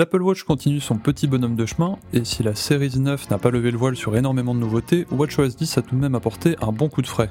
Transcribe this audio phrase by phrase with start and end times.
[0.00, 3.50] L'Apple Watch continue son petit bonhomme de chemin, et si la Series 9 n'a pas
[3.50, 6.72] levé le voile sur énormément de nouveautés, WatchOS 10 a tout de même apporté un
[6.72, 7.28] bon coup de frais.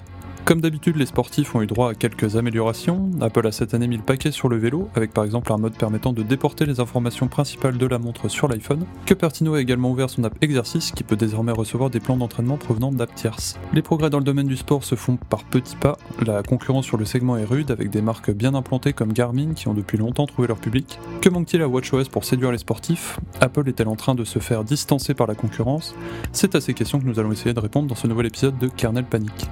[0.50, 3.12] Comme d'habitude, les sportifs ont eu droit à quelques améliorations.
[3.22, 5.78] Apple a cette année mis le paquet sur le vélo, avec par exemple un mode
[5.78, 8.84] permettant de déporter les informations principales de la montre sur l'iPhone.
[9.06, 12.92] Cupertino a également ouvert son app Exercice, qui peut désormais recevoir des plans d'entraînement provenant
[13.14, 13.60] tierces.
[13.74, 16.00] Les progrès dans le domaine du sport se font par petits pas.
[16.26, 19.68] La concurrence sur le segment est rude, avec des marques bien implantées comme Garmin qui
[19.68, 20.98] ont depuis longtemps trouvé leur public.
[21.22, 23.20] Que manque-t-il à WatchOS pour séduire les sportifs?
[23.40, 25.94] Apple est-elle en train de se faire distancer par la concurrence?
[26.32, 28.68] C'est à ces questions que nous allons essayer de répondre dans ce nouvel épisode de
[28.68, 29.48] Kernel Panic.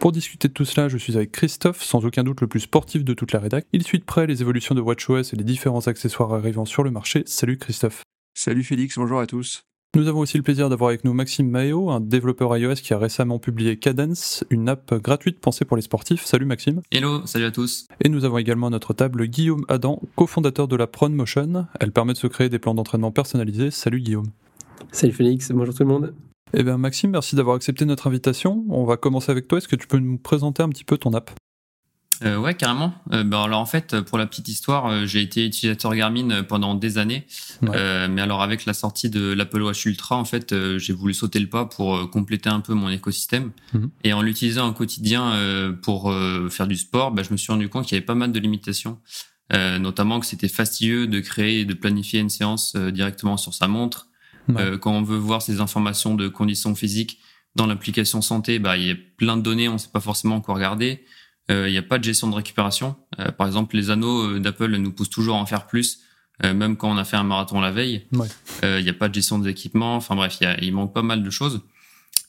[0.00, 3.04] Pour discuter de tout cela, je suis avec Christophe, sans aucun doute le plus sportif
[3.04, 3.66] de toute la rédac.
[3.74, 6.90] Il suit de près les évolutions de WatchOS et les différents accessoires arrivant sur le
[6.90, 7.22] marché.
[7.26, 8.02] Salut Christophe.
[8.32, 9.64] Salut Félix, bonjour à tous.
[9.94, 12.98] Nous avons aussi le plaisir d'avoir avec nous Maxime Maeo, un développeur iOS qui a
[12.98, 16.24] récemment publié Cadence, une app gratuite pensée pour les sportifs.
[16.24, 16.80] Salut Maxime.
[16.90, 17.86] Hello, salut à tous.
[18.02, 21.66] Et nous avons également à notre table Guillaume Adam, cofondateur de la PronMotion.
[21.78, 23.70] Elle permet de se créer des plans d'entraînement personnalisés.
[23.70, 24.30] Salut Guillaume.
[24.92, 26.14] Salut Félix, bonjour tout le monde.
[26.52, 28.64] Eh bien Maxime, merci d'avoir accepté notre invitation.
[28.68, 29.58] On va commencer avec toi.
[29.58, 31.30] Est-ce que tu peux nous présenter un petit peu ton app?
[32.22, 32.92] Euh, ouais, carrément.
[33.12, 36.74] Euh, bah, alors en fait, pour la petite histoire, euh, j'ai été utilisateur Garmin pendant
[36.74, 37.26] des années.
[37.62, 41.46] mais alors avec la sortie de l'Apple Watch Ultra, en fait, j'ai voulu sauter le
[41.46, 43.52] pas pour compléter un peu mon écosystème.
[43.72, 43.90] Mhm.
[44.04, 45.32] Et en l'utilisant au quotidien
[45.82, 46.12] pour
[46.50, 48.40] faire du sport, bah, je me suis rendu compte qu'il y avait pas mal de
[48.40, 48.98] limitations.
[49.52, 54.09] notamment que c'était fastidieux de créer et de planifier une séance directement sur sa montre,
[54.56, 57.18] euh, quand on veut voir ces informations de conditions physiques
[57.56, 60.40] dans l'application santé, bah, il y a plein de données, on ne sait pas forcément
[60.40, 61.04] quoi regarder.
[61.50, 62.96] Euh, il n'y a pas de gestion de récupération.
[63.18, 66.00] Euh, par exemple, les anneaux d'Apple nous poussent toujours à en faire plus,
[66.42, 68.06] même quand on a fait un marathon la veille.
[68.62, 69.96] Il n'y a pas de gestion des équipements.
[69.96, 71.60] Enfin bref, il manque pas mal de choses.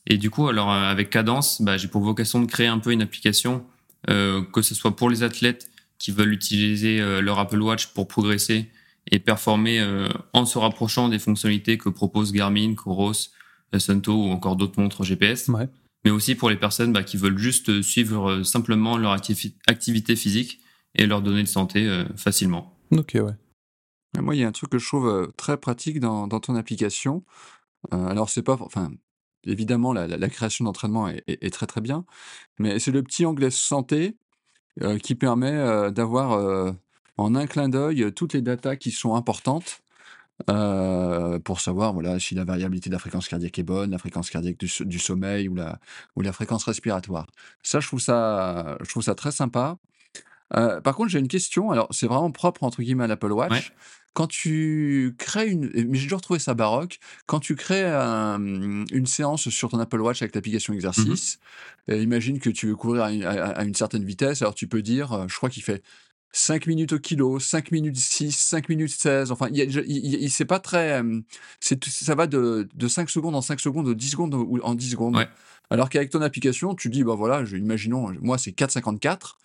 [0.05, 3.01] Et du coup, alors avec Cadence, bah, j'ai pour vocation de créer un peu une
[3.01, 3.63] application,
[4.07, 8.69] que ce soit pour les athlètes qui veulent utiliser leur Apple Watch pour progresser,
[9.09, 13.13] et performer euh, en se rapprochant des fonctionnalités que proposent Garmin, Coros,
[13.77, 15.47] Sunto ou encore d'autres montres GPS.
[15.47, 15.69] Ouais.
[16.03, 20.59] Mais aussi pour les personnes bah, qui veulent juste suivre euh, simplement leur activité physique
[20.95, 22.77] et leurs données de santé euh, facilement.
[22.91, 23.33] Ok, ouais.
[24.19, 27.23] Moi, il y a un truc que je trouve très pratique dans, dans ton application.
[27.91, 28.91] alors, c'est pas, enfin,
[29.45, 32.03] évidemment, la, la, création d'entraînement est, est, très très bien,
[32.59, 34.17] mais c'est le petit onglet santé
[35.01, 36.75] qui permet d'avoir
[37.17, 39.81] en un clin d'œil toutes les datas qui sont importantes
[40.49, 44.29] euh, pour savoir voilà, si la variabilité de la fréquence cardiaque est bonne, la fréquence
[44.29, 45.79] cardiaque du, sommeil ou la,
[46.15, 47.27] ou la fréquence respiratoire.
[47.63, 49.77] Ça, je trouve ça, je trouve ça très sympa.
[50.55, 51.71] Euh, par contre, j'ai une question.
[51.71, 53.73] Alors, c'est vraiment propre entre guillemets à l'Apple Watch.
[54.13, 56.99] Quand tu crées une, mais j'ai toujours trouvé ça baroque.
[57.27, 61.39] Quand tu crées une séance sur ton Apple Watch avec l'application mmh exercice,
[61.87, 64.41] imagine que tu veux courir à une certaine vitesse.
[64.41, 65.81] Alors, tu peux dire, je crois qu'il fait
[66.33, 69.31] 5 minutes au kilo, 5 minutes 6, 5 minutes 16.
[69.31, 71.01] Enfin, il, c'est pas très.
[71.59, 74.91] C'est, ça va de, de 5 secondes en 5 secondes, de 10 secondes en 10
[74.91, 75.25] secondes.
[75.69, 79.35] Alors qu'avec ton application, tu dis, bah voilà, je, imaginons, moi c'est 4,54.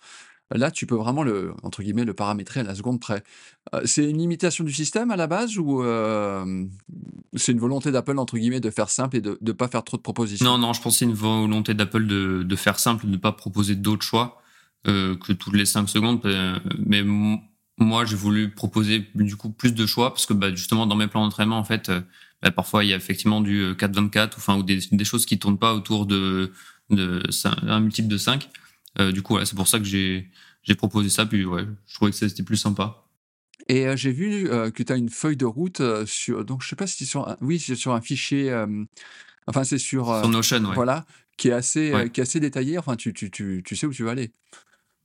[0.55, 3.21] Là, tu peux vraiment le, entre guillemets, le paramétrer à la seconde près.
[3.83, 5.83] c'est une limitation du système à la base ou
[7.35, 9.97] c'est une volonté d'Apple, entre guillemets, de faire simple et de ne pas faire trop
[9.97, 10.45] de propositions?
[10.45, 13.17] Non, non, je pense que c'est une volonté d'Apple de, de faire simple, de ne
[13.17, 14.41] pas proposer d'autres choix.
[14.87, 16.25] Euh, que toutes les 5 secondes.
[16.25, 20.87] Euh, mais moi, j'ai voulu proposer du coup plus de choix parce que bah, justement
[20.87, 21.99] dans mes plans d'entraînement, en fait, euh,
[22.41, 25.39] bah, parfois il y a effectivement du 4-24 ou, enfin, ou des, des, choses qui
[25.39, 26.53] tournent pas autour de,
[26.89, 27.21] de
[27.67, 28.49] un multiple de 5.
[29.11, 30.31] du coup, c'est pour ça que j'ai
[30.77, 31.25] proposé ça.
[31.25, 33.03] Puis ouais, je trouvais que c'était plus sympa.
[33.67, 36.45] Et j'ai vu que tu as une feuille de route sur.
[36.45, 37.27] Donc, je sais pas si c'est sur.
[37.27, 38.55] Un, oui, c'est sur un fichier.
[39.47, 40.05] enfin, c'est sur.
[40.05, 40.75] sur Notion, ouais.
[40.75, 41.05] Voilà,
[41.35, 42.77] qui est assez, qui est assez détaillé.
[42.77, 44.31] Enfin, tu, tu, tu, tu sais où tu vas aller.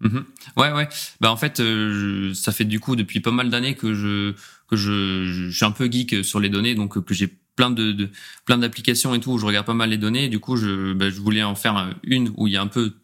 [0.02, 0.24] Mhm.
[0.56, 0.88] Ouais, ouais.
[1.20, 4.34] Bah en fait, euh, ça fait du coup depuis pas mal d'années que je
[4.68, 7.92] que je, je, suis un peu geek sur les données, donc que j'ai plein de,
[7.92, 8.10] de
[8.44, 10.28] plein d'applications et tout où je regarde pas mal les données.
[10.28, 12.94] du coup, je bah, je voulais en faire une où il y a un peu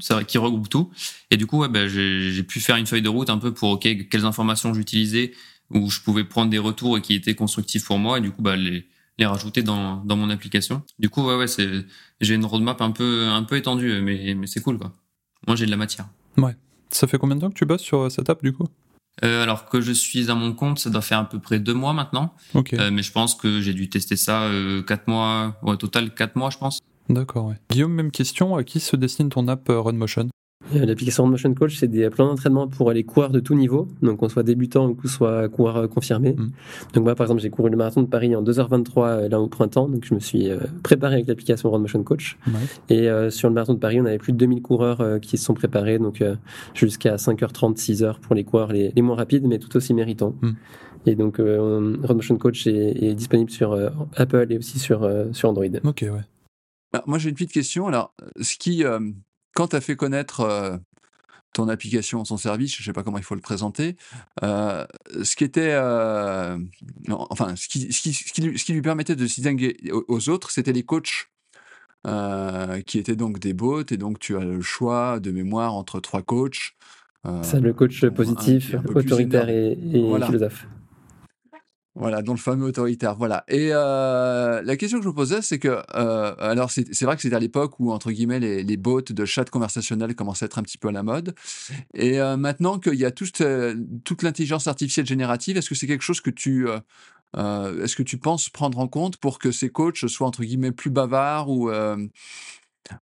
[0.00, 0.90] ça qui regroupe tout.
[1.30, 3.70] Et du coup, ouais, bah, j'ai pu faire une feuille de route un peu pour
[3.70, 5.32] ok quelles informations j'utilisais,
[5.70, 8.18] où je pouvais prendre des retours et qui étaient constructifs pour moi.
[8.18, 8.86] Et du coup, bah les
[9.18, 10.82] les rajouter dans dans mon application.
[10.98, 11.86] Du coup, ouais, ouais, c'est
[12.20, 14.92] j'ai une roadmap un peu un peu étendue, mais mais c'est cool quoi.
[15.46, 16.08] Moi, j'ai de la matière.
[16.36, 16.56] Ouais.
[16.90, 18.66] Ça fait combien de temps que tu bosses sur euh, cette app du coup?
[19.24, 21.74] Euh, alors que je suis à mon compte, ça doit faire à peu près deux
[21.74, 22.34] mois maintenant.
[22.54, 26.36] Euh, mais je pense que j'ai dû tester ça euh, quatre mois, au total quatre
[26.36, 26.80] mois, je pense.
[27.08, 27.60] D'accord, ouais.
[27.70, 30.28] Guillaume, même question, à qui se destine ton app Runmotion?
[30.74, 34.18] Euh, L'application Motion Coach, c'est des plans d'entraînement pour les coureurs de tout niveau, donc
[34.18, 36.32] qu'on soit débutant ou qu'on soit coureur euh, confirmé.
[36.32, 36.50] Mm.
[36.94, 39.88] Donc moi, par exemple, j'ai couru le marathon de Paris en 2h23 là au printemps,
[39.88, 40.48] donc je me suis
[40.82, 42.38] préparé avec l'application Run Motion Coach.
[42.88, 45.54] Et sur le marathon de Paris, on avait plus de 2000 coureurs qui se sont
[45.54, 46.22] préparés, donc
[46.74, 50.34] jusqu'à 5h30, 6h pour les coureurs les, moins rapides, mais tout aussi méritants.
[50.42, 50.50] Mm.
[51.06, 53.76] Et donc, Run Motion Coach est, disponible sur
[54.16, 55.64] Apple et aussi sur, sur Android.
[55.84, 56.20] Ok, ouais.
[56.92, 57.86] Bah, moi, j'ai une petite question.
[57.86, 58.84] Alors, ce qui,
[59.54, 60.80] quand tu as fait connaître
[61.52, 63.96] ton application, son service, je ne sais pas comment il faut le présenter,
[64.42, 65.76] ce qui était,
[67.08, 69.76] enfin, ce qui, ce, qui, ce, qui lui, permettait de se distinguer
[70.08, 71.28] aux, autres, c'était les coachs.
[72.86, 76.22] qui étaient donc des bots, et donc tu as le choix de mémoire entre trois
[76.22, 76.76] coachs.
[77.42, 79.76] Ça, le coach positif, autoritaire et,
[80.26, 80.66] philosophe.
[81.96, 83.16] Voilà, dans le fameux autoritaire.
[83.16, 83.44] Voilà.
[83.48, 87.22] Et euh, la question que je vous posais, c'est que, euh, alors c'est vrai que
[87.22, 90.58] c'était à l'époque où, entre guillemets, les, les bots de chat conversationnel commençaient à être
[90.58, 91.34] un petit peu à la mode.
[91.94, 93.42] Et euh, maintenant qu'il y a toute,
[94.04, 96.68] toute l'intelligence artificielle générative, est-ce que c'est quelque chose que tu...
[97.36, 100.90] est-ce que tu penses prendre en compte pour que ces coachs soient, entre guillemets, plus
[100.90, 101.70] bavards ou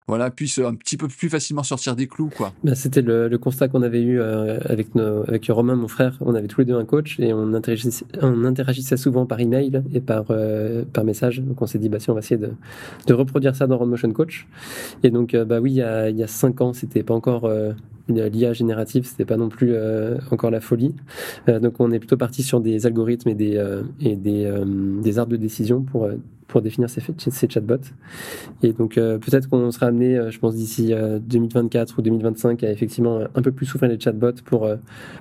[0.07, 2.53] voilà, puisse un petit peu plus facilement sortir des clous, quoi.
[2.65, 6.17] Bah, c'était le, constat qu'on avait eu euh, avec, avec Romain, mon frère.
[6.21, 10.01] On avait tous les deux un coach et on interagissait, on souvent par email et
[10.01, 11.41] par, euh, par message.
[11.41, 12.51] Donc on s'est dit, bah si, on va essayer de,
[13.07, 14.47] de reproduire ça dans Motion Coach.
[15.03, 17.15] Et donc, euh, bah oui, il y a, il y a cinq ans, c'était pas
[17.15, 17.51] encore
[18.09, 19.77] l'IA générative, c'était pas non plus
[20.31, 20.95] encore la folie.
[21.47, 23.63] donc on est plutôt parti sur des algorithmes et des,
[24.01, 24.51] et des,
[25.03, 26.09] des arbres de décision pour
[26.49, 27.77] pour définir ces, chatbots.
[28.63, 32.65] Et donc euh, peut-être qu'on sera amené, euh, je pense d'ici 2024 euh, ou 2025,
[32.65, 34.69] à effectivement un peu plus s'ouvrir les chatbots pour,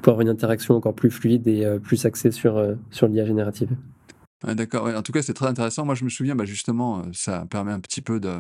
[0.01, 3.69] pour avoir une interaction encore plus fluide et plus axée sur, sur l'IA générative.
[4.43, 5.85] D'accord, en tout cas c'est très intéressant.
[5.85, 8.39] Moi je me souviens bah, justement, ça permet un petit peu de,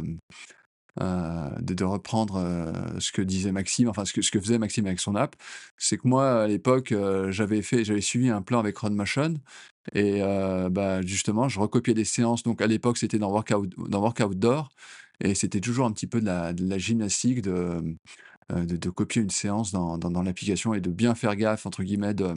[0.97, 5.15] de, reprendre ce que disait Maxime, enfin ce que, ce que faisait Maxime avec son
[5.15, 5.35] app,
[5.77, 6.93] c'est que moi à l'époque
[7.29, 9.35] j'avais fait, j'avais suivi un plan avec RunMotion
[9.93, 10.21] et
[10.69, 12.43] bah, justement je recopiais des séances.
[12.43, 14.69] Donc à l'époque c'était dans Workout, dans Workout Door
[15.19, 17.95] et c'était toujours un petit peu de la, de gymnastique de,
[18.49, 22.33] de, copier une séance dans, dans, l'application et de bien faire gaffe entre guillemets de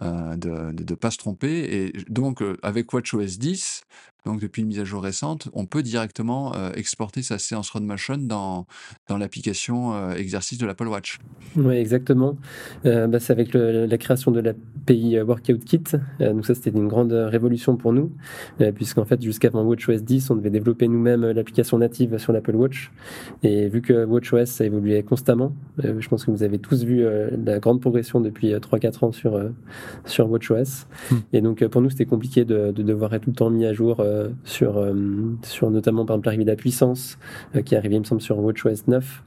[0.00, 1.74] de ne pas se tromper.
[1.74, 3.82] Et donc, avec WatchOS 10,
[4.24, 7.80] donc depuis une mise à jour récente, on peut directement euh, exporter sa séance Run
[7.80, 8.66] Motion dans,
[9.08, 11.18] dans l'application euh, exercice de l'Apple Watch.
[11.56, 12.36] Oui, exactement.
[12.84, 15.82] Euh, bah, c'est avec la création de l'API Workout Kit.
[16.20, 18.12] donc ça, c'était une grande révolution pour nous,
[18.74, 22.90] puisqu'en fait, jusqu'avant WatchOS 10, on devait développer nous-mêmes l'application native sur l'Apple Watch.
[23.42, 27.04] Et vu que WatchOS, ça évoluait constamment, je pense que vous avez tous vu
[27.44, 29.40] la grande progression depuis 3-4 ans sur,
[30.04, 30.86] sur WatchOS.
[31.10, 31.16] Hmm.
[31.32, 33.72] Et donc, pour nous, c'était compliqué de, de, devoir être tout le temps mis à
[33.72, 34.94] jour euh, sur, euh,
[35.42, 37.18] sur notamment par exemple l'arrivée de la puissance
[37.54, 39.22] euh, qui est arrivée il me semble sur WatchOS 9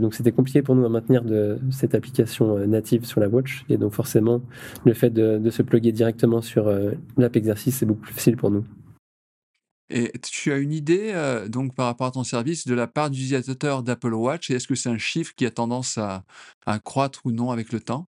[0.00, 3.64] donc c'était compliqué pour nous à maintenir de cette application native sur la Watch.
[3.68, 4.40] Et donc forcément
[4.84, 6.72] le fait de, de se plugger directement sur
[7.16, 8.64] l'app exercice c'est beaucoup plus facile pour nous
[9.88, 11.14] et tu as une idée,
[11.48, 14.74] donc par rapport à ton service, de la part d'utilisateurs d'Apple Watch, et est-ce que
[14.74, 16.24] c'est un chiffre qui a tendance à,
[16.84, 18.06] croître ou non avec le temps?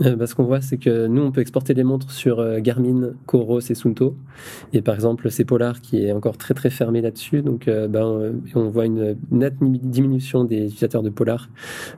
[0.00, 3.60] Bah, Ce qu'on voit, c'est que nous, on peut exporter des montres sur Garmin, Coros
[3.60, 4.16] et Sunto.
[4.72, 7.42] Et par exemple, c'est Polar qui est encore très très fermé là-dessus.
[7.42, 11.50] Donc, euh, ben, on voit une nette diminution des utilisateurs de Polar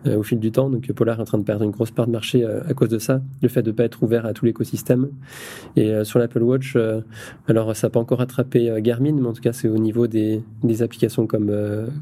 [0.06, 0.70] au fil du temps.
[0.70, 2.98] Donc, Polar est en train de perdre une grosse part de marché à cause de
[2.98, 5.10] ça, le fait de ne pas être ouvert à tout l'écosystème.
[5.76, 6.76] Et sur l'Apple Watch,
[7.46, 10.42] alors ça n'a pas encore rattrapé Garmin, mais en tout cas, c'est au niveau des,
[10.80, 11.50] applications comme,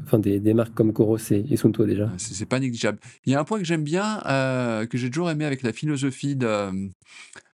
[0.05, 2.11] enfin des, marques comme Coros et, et Sunto déjà.
[2.17, 2.99] C'est pas négligeable.
[3.25, 6.35] Il y a un point que j'aime bien, que j'ai toujours aimé avec la philosophie
[6.35, 6.89] de,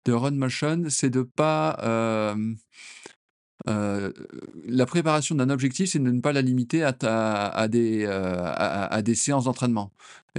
[0.06, 1.78] de Run Motion, c'est de pas.
[1.84, 2.36] Euh,
[3.70, 4.12] euh,
[4.66, 9.14] la préparation d'un objectif, c'est de ne pas la limiter à, des, euh, à, des
[9.14, 9.92] séances d'entraînement.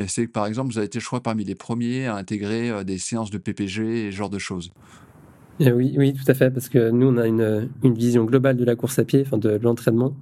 [0.08, 3.30] C'est par exemple, vous avez été, je crois, parmi les premiers à intégrer des séances
[3.30, 4.72] de PPG et ce genre de choses.
[5.64, 8.56] Eh oui, oui, tout à fait, parce que nous, on a une, une vision globale
[8.56, 10.12] de la course à pied, enfin de l'entraînement.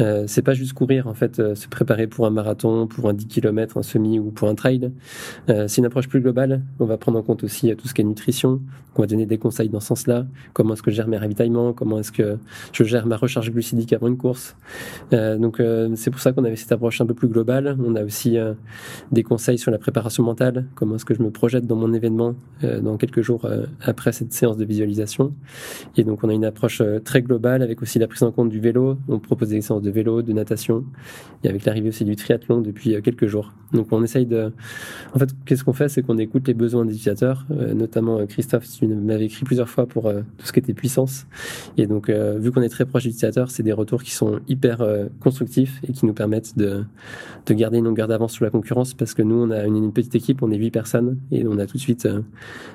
[0.00, 3.12] Euh, c'est pas juste courir, en fait, euh, se préparer pour un marathon, pour un
[3.12, 4.90] 10 km, un semi ou pour un trail.
[5.50, 6.62] Euh, c'est une approche plus globale.
[6.78, 8.62] On va prendre en compte aussi euh, tout ce qui est nutrition.
[8.96, 10.26] On va donner des conseils dans ce sens-là.
[10.54, 11.74] Comment est-ce que je gère mes ravitaillements?
[11.74, 12.38] Comment est-ce que
[12.72, 14.56] je gère ma recharge glucidique avant une course?
[15.12, 15.62] Donc,
[15.94, 17.76] c'est pour ça qu'on avait cette approche un peu plus globale.
[17.86, 18.36] On a aussi
[19.12, 20.66] des conseils sur la préparation mentale.
[20.74, 22.34] Comment est-ce que je me projette dans mon événement
[22.82, 23.48] dans quelques jours
[23.82, 24.77] après cette séance de visite?
[24.78, 25.34] Visualisation.
[25.96, 28.60] Et donc, on a une approche très globale avec aussi la prise en compte du
[28.60, 28.98] vélo.
[29.08, 30.84] On propose des séances de vélo, de natation,
[31.44, 33.52] et avec l'arrivée aussi du triathlon depuis quelques jours.
[33.72, 34.52] Donc, on essaye de.
[35.14, 35.88] En fait, qu'est-ce qu'on fait?
[35.88, 37.46] C'est qu'on écoute les besoins des utilisateurs.
[37.74, 41.26] notamment, Christophe, tu m'avais écrit plusieurs fois pour tout ce qui était puissance.
[41.76, 44.86] Et donc, vu qu'on est très proche d'utilisateurs, c'est des retours qui sont hyper
[45.20, 46.84] constructifs et qui nous permettent de,
[47.46, 50.14] de garder une longueur d'avance sur la concurrence parce que nous, on a une, petite
[50.14, 52.20] équipe, on est 8 personnes et on a tout de suite euh,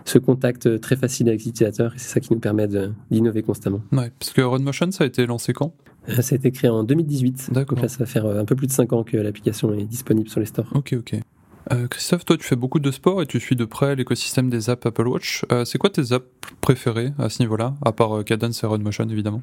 [0.05, 2.67] ce contact très facile avec l'utilisateur et c'est ça qui nous permet
[3.11, 3.81] d'innover constamment.
[3.91, 5.73] Ouais, parce que RunMotion, ça a été lancé quand?
[6.09, 7.49] Euh, Ça a été créé en 2018.
[7.51, 7.75] D'accord.
[7.75, 9.85] Donc là, ça va faire euh, un peu plus de 5 ans que l'application est
[9.85, 10.69] disponible sur les stores.
[10.73, 11.15] Ok, ok.
[11.89, 14.85] Christophe, toi, tu fais beaucoup de sport et tu suis de près l'écosystème des apps
[14.85, 15.45] Apple Watch.
[15.63, 16.27] c'est quoi tes apps
[16.59, 19.41] préférées à ce niveau-là, à part Cadence et RunMotion, évidemment?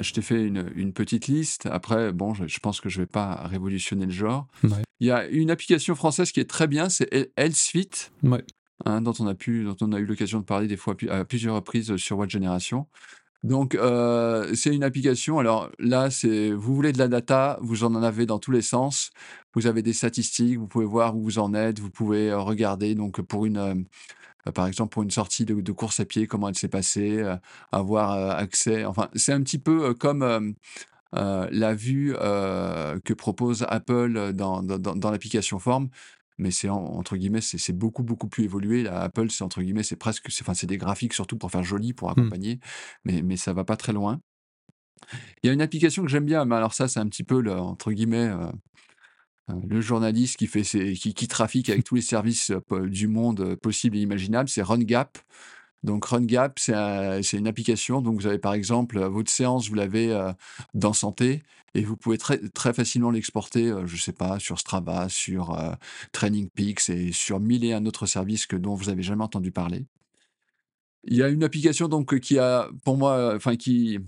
[0.00, 1.66] Je t'ai fait une, petite liste.
[1.66, 4.46] Après, bon, je, pense que je ne vais pas révolutionner le genre.
[5.00, 8.10] Il y a une application française qui est très bien, c'est Healthfit,
[8.84, 12.30] hein, dont, on a eu l'occasion de parler des fois à plusieurs reprises sur Watch
[12.30, 12.86] Génération.
[13.42, 15.38] Donc, euh, c'est une application.
[15.40, 19.10] Alors là, c'est vous voulez de la data, vous en avez dans tous les sens.
[19.54, 22.94] Vous avez des statistiques, vous pouvez voir où vous en êtes, vous pouvez euh, regarder.
[22.94, 23.74] Donc, pour une euh,
[24.48, 27.36] euh, par exemple pour une sortie de, course à pied, comment elle s'est passée, euh,
[27.72, 28.84] avoir euh, accès.
[28.84, 30.54] Enfin, c'est un petit peu comme
[31.12, 35.88] la vue que propose Apple dans, dans, l'application Form
[36.38, 39.96] mais c'est entre guillemets c'est beaucoup beaucoup plus évolué là, Apple c'est entre guillemets c'est
[39.96, 42.12] presque c'est enfin c'est des graphiques surtout pour faire joli pour mmh.
[42.12, 42.60] accompagner
[43.04, 44.20] mais mais ça va pas très loin
[45.42, 47.40] il y a une application que j'aime bien mais alors ça c'est un petit peu
[47.40, 48.30] le, entre guillemets
[49.50, 53.56] euh, le journaliste qui, fait qui, trafique avec tous les services euh, du monde euh,
[53.56, 55.18] possible et imaginable, c'est RunGap.
[55.82, 58.02] Donc RunGap, c'est une application.
[58.02, 60.16] Donc vous avez par exemple votre séance, vous l'avez
[60.74, 61.42] dans Santé
[61.74, 65.58] et vous pouvez très, très facilement l'exporter, je ne sais pas, sur Strava, sur
[66.12, 69.52] Training Peaks et sur mille et un autres services que, dont vous n'avez jamais entendu
[69.52, 69.86] parler.
[71.04, 73.98] Il y a une application donc qui a, pour moi, enfin qui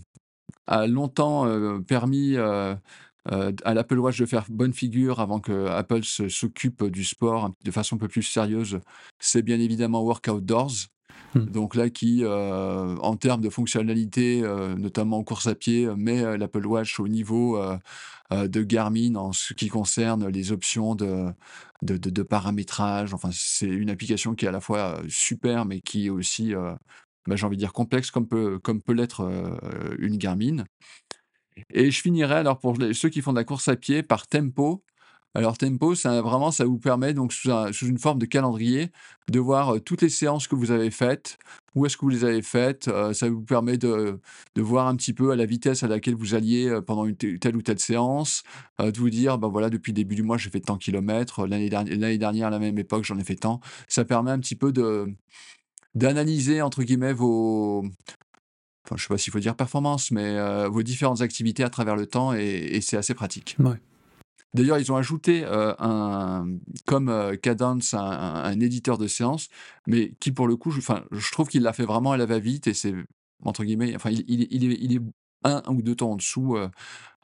[0.66, 1.47] a longtemps
[1.83, 2.37] permis
[3.33, 7.71] euh, à l'Apple Watch de faire bonne figure avant que Apple s'occupe du sport de
[7.71, 8.80] façon un peu plus sérieuse,
[9.18, 10.88] c'est bien évidemment Workout Doors.
[11.35, 11.47] Hmm.
[11.47, 16.38] Donc là, qui, euh, en termes de fonctionnalité, euh, notamment en course à pied, met
[16.38, 17.61] l'Apple Watch au niveau
[18.31, 21.33] de Garmin en ce qui concerne les options de,
[21.83, 23.14] de, paramétrage.
[23.14, 27.37] Enfin, c'est une application qui est à la fois super, mais qui est aussi, bah,
[27.37, 29.29] j'ai envie de dire, complexe, comme peut, comme peut l'être
[29.99, 30.64] une Garmin.
[31.71, 34.83] Et je finirai alors pour ceux qui font de la course à pied par tempo.
[35.35, 37.50] Alors tempo, ça, vraiment, ça vous permet donc sous,
[37.83, 38.93] une forme de calendrier
[39.31, 41.38] de voir toutes les séances que vous avez faites,
[41.75, 42.91] où est-ce que vous les avez faites.
[43.12, 44.21] ça vous permet de,
[44.57, 47.62] voir un petit peu à la vitesse à laquelle vous alliez pendant une telle ou
[47.62, 48.45] telle séance,
[48.79, 51.47] de vous dire, ben voilà, depuis le début du mois, j'ai fait tant de kilomètres,
[51.47, 51.69] l'année
[52.19, 53.61] dernière, à la même époque, j'en ai fait tant.
[53.88, 54.73] Ça permet un petit peu
[55.95, 57.85] d'analyser entre guillemets vos,
[58.85, 61.97] enfin, je sais pas s'il faut dire performance, mais euh, vos différentes activités à travers
[61.97, 63.57] le temps et, c'est assez pratique.
[64.54, 66.46] D'ailleurs, ils ont ajouté euh, un,
[66.87, 69.49] comme euh, Cadence, un, éditeur de séance,
[69.87, 72.68] mais qui pour le coup, je, je trouve qu'il l'a fait vraiment à la va-vite
[72.68, 72.94] et c'est
[73.44, 75.00] entre guillemets, enfin, il, il, est, il, est,
[75.42, 76.56] un ou deux temps en dessous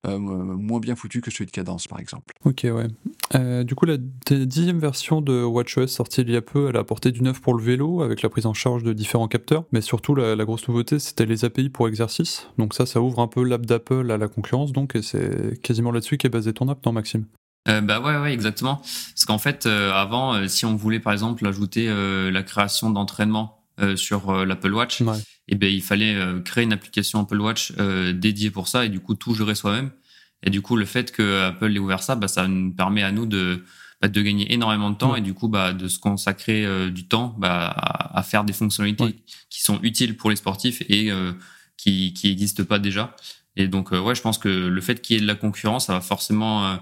[0.06, 2.32] euh, moins bien foutu que celui de Cadence, par exemple.
[2.44, 2.86] Ok, ouais.
[3.34, 6.80] Euh, du coup, la dixième version de WatchOS sortie il y a peu, elle a
[6.80, 9.82] apporté du neuf pour le vélo, avec la prise en charge de différents capteurs, mais
[9.82, 12.48] surtout la, grosse nouveauté, c'était les API pour exercice.
[12.56, 15.92] Donc ça, ça ouvre un peu l'app d'Apple à la concurrence, donc, et c'est quasiment
[15.92, 17.26] là-dessus qu'est basé ton app, non, Maxime?
[17.68, 18.76] Euh, bah ouais, ouais, exactement.
[18.76, 21.92] Parce qu'en fait, avant, si on voulait par exemple ajouter
[22.30, 23.62] la création d'entraînement
[23.96, 25.02] sur l'Apple Watch,
[25.50, 28.88] et ben il fallait euh, créer une application Apple Watch euh, dédiée pour ça et
[28.88, 29.90] du coup tout gérer soi-même.
[30.42, 33.12] Et du coup, le fait que Apple ait ouvert ça, bah, ça nous permet à
[33.12, 33.62] nous de,
[34.00, 37.06] bah, de gagner énormément de temps et du coup bah, de se consacrer euh, du
[37.06, 39.16] temps bah, à, faire des fonctionnalités
[39.50, 41.10] qui sont utiles pour les sportifs et
[41.76, 43.14] qui qui n'existent pas déjà.
[43.56, 45.94] Et donc ouais, je pense que le fait qu'il y ait de la concurrence, ça
[45.94, 46.78] va forcément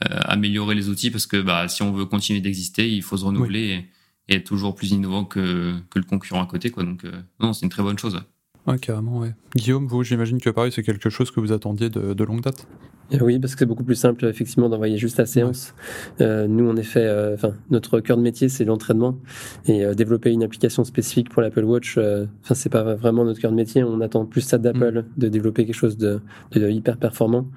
[0.00, 3.88] améliorer les outils parce que bah, si on veut continuer d'exister, il faut se renouveler
[4.28, 6.70] est toujours plus innovant que, que le concurrent à côté.
[6.70, 6.84] Quoi.
[6.84, 8.20] Donc, euh, non, c'est une très bonne chose.
[8.66, 9.34] Ouais, carrément, ouais.
[9.56, 12.66] Guillaume, vous, j'imagine que pareil, c'est quelque chose que vous attendiez de, de longue date?
[13.12, 15.74] Euh, oui, parce que c'est beaucoup plus simple effectivement d'envoyer juste la séance.
[16.20, 19.18] Euh, nous, en effet, euh, enfin, notre cœur de métier, c'est l'entraînement
[19.66, 21.98] et développer une application spécifique pour l'Apple Watch.
[21.98, 23.82] Enfin, c'est pas vraiment notre cœur de métier.
[23.82, 25.20] On attend plus ça d'Apple, mm.
[25.20, 26.20] de développer quelque chose de,
[26.52, 27.48] de hyper performant.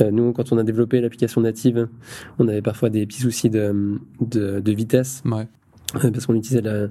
[0.00, 1.88] nous, quand on a développé l'application native,
[2.38, 5.22] on avait parfois des petits soucis de, de, de vitesse.
[5.24, 5.48] Ouais.
[5.96, 6.88] Euh, parce qu'on utilisait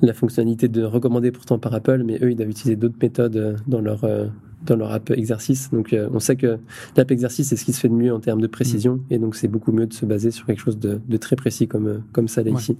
[0.00, 3.56] la, fonctionnalité de recommander pourtant par Apple, mais eux, ils avaient utilisé d'autres méthodes euh,
[3.66, 4.26] dans leur, euh,
[4.66, 5.70] dans leur app exercice.
[5.70, 6.58] Donc on sait que
[6.96, 9.36] l'app exercice c'est ce qui se fait de mieux en termes de précision et donc
[9.36, 12.42] c'est beaucoup mieux de se baser sur quelque chose de, très précis comme comme ça
[12.42, 12.76] là ici.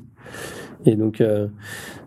[0.85, 1.49] Et donc, euh,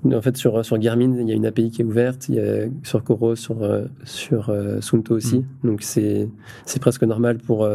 [0.06, 2.40] en fait, sur, sur Garmin, il y a une API qui est ouverte, il y
[2.40, 5.40] a sur Coro, sur, euh, sur euh, Sunto aussi.
[5.40, 5.46] Mm.
[5.64, 6.30] Donc, c'est
[6.82, 7.68] presque normal pour,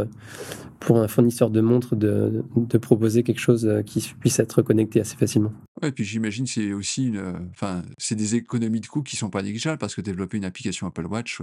[0.78, 5.16] pour un fournisseur de montres de, de, proposer quelque chose qui puisse être connecté assez
[5.16, 5.52] facilement.
[5.82, 7.12] Ouais, et puis j'imagine c'est aussi
[7.50, 10.86] enfin, c'est des économies de coûts qui sont pas négligeables parce que développer une application
[10.86, 11.40] Apple Watch,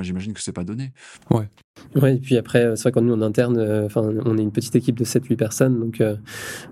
[0.00, 0.92] J'imagine que c'est pas donné.
[1.30, 1.48] Ouais.
[1.94, 4.50] Ouais, et puis après, c'est vrai qu'en nous, en interne, euh, enfin, on est une
[4.50, 6.16] petite équipe de 7-8 personnes, donc euh,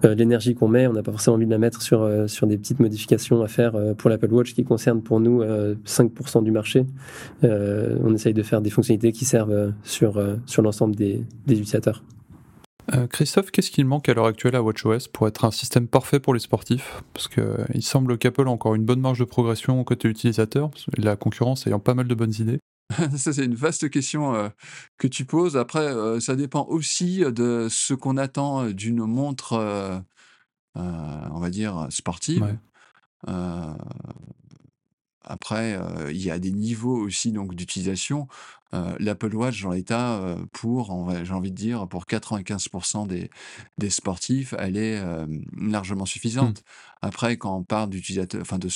[0.05, 2.59] euh, l'énergie qu'on met, on n'a pas forcément envie de la mettre sur, sur des
[2.59, 6.85] petites modifications à faire pour l'Apple Watch qui concerne pour nous 5% du marché.
[7.43, 12.03] on essaye de faire des fonctionnalités qui servent sur, sur l'ensemble des, des utilisateurs.
[13.11, 16.35] Christophe, qu'est-ce qu'il manque à l'heure actuelle à WatchOS pour être un système parfait pour
[16.35, 17.03] les sportifs?
[17.15, 21.67] Parce qu'il semble qu'Apple a encore une bonne marge de progression côté utilisateur, la concurrence
[21.67, 22.59] ayant pas mal de bonnes idées.
[23.17, 24.53] Ça, c'est une vaste question
[24.99, 25.57] que tu poses.
[25.57, 30.03] Après, ça dépend aussi de ce qu'on attend d'une montre,
[30.75, 32.59] on va dire, sportive.
[35.25, 35.79] Après,
[36.11, 38.29] il y a des niveaux aussi donc d'utilisation.
[38.99, 43.31] L'Apple Watch dans l'état, pour, j'ai envie de dire, pour 95% des
[43.79, 45.03] des sportifs, elle est,
[45.59, 46.07] largement mmh.
[46.07, 46.65] suffisante.
[47.03, 48.69] Après, quand on parle d'utilisateurs enfin de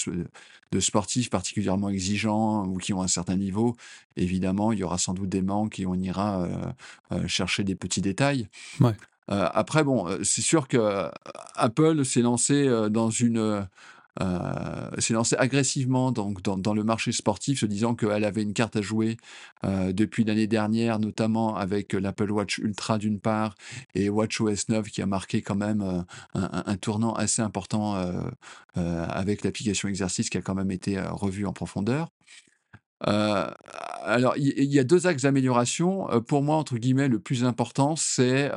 [0.73, 3.77] de sportifs particulièrement exigeants ou qui ont un certain niveau,
[4.17, 6.47] évidemment, il y aura sans doute des manques et on ira,
[7.27, 8.49] chercher des petits détails.
[9.29, 11.11] après bon, c'est sûr que
[11.55, 13.67] Apple s'est lancé, dans une,
[14.21, 18.77] euh, s'est lancée agressivement donc, dans, le marché sportif, se disant qu'elle avait une carte
[18.77, 19.17] à jouer
[19.65, 23.55] euh, depuis l'année dernière, notamment avec l'Apple Watch Ultra d'une part
[23.95, 26.03] et WatchOS 9 qui a marqué quand même euh,
[26.35, 27.97] un, tournant assez important
[28.75, 32.11] avec l'application exercice qui a quand même été revue en profondeur.
[33.01, 36.07] alors, il y, a deux axes d'amélioration.
[36.27, 38.51] pour moi, entre guillemets, le plus important, c'est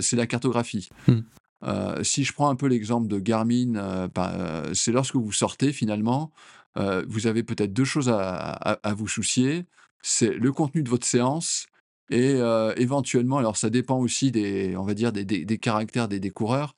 [0.00, 0.88] c'est la cartographie.
[1.08, 1.20] Mmh.
[1.64, 5.32] Euh, si je prends un peu l'exemple de Garmin, euh, bah, euh, c'est lorsque vous
[5.32, 6.32] sortez finalement,
[7.06, 9.66] vous avez peut-être deux choses à, vous soucier.
[10.00, 11.66] C'est le contenu de votre séance
[12.12, 12.38] et
[12.76, 16.76] éventuellement, alors ça dépend aussi des, on va dire des, des, caractères des, coureurs.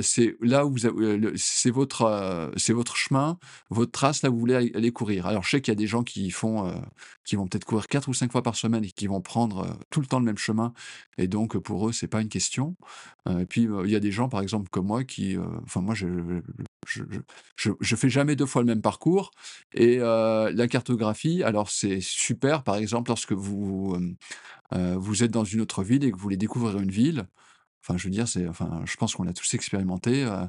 [0.00, 0.76] c'est là où
[1.36, 3.38] c'est votre, c'est votre chemin,
[3.68, 5.26] votre trace là où vous voulez aller courir.
[5.26, 6.72] Alors je sais qu'il y a des gens qui font,
[7.24, 10.00] qui vont peut-être courir quatre ou cinq fois par semaine et qui vont prendre tout
[10.00, 10.72] le temps le même chemin.
[11.18, 12.74] Et donc pour eux c'est pas une question.
[13.28, 16.06] et puis il y a des gens par exemple comme moi qui, enfin moi je,
[16.86, 17.02] je,
[17.56, 19.32] je, je, fais jamais deux fois le même parcours.
[19.74, 23.96] Et la cartographie, alors c'est super par exemple lorsque vous
[24.74, 27.26] euh, vous êtes dans une autre ville et que vous voulez découvrir une ville,
[27.82, 30.24] enfin, je veux dire, c'est, enfin, je pense qu'on a tous expérimenté.
[30.24, 30.44] Euh,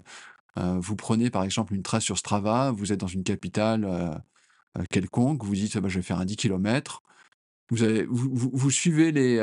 [0.59, 4.21] euh, vous prenez par exemple une trace sur Strava, vous êtes dans une capitale
[4.89, 7.01] quelconque, vous dites, bah, je vais faire un 10 km.
[7.69, 9.38] Vous, avez, vous, vous, suivez les,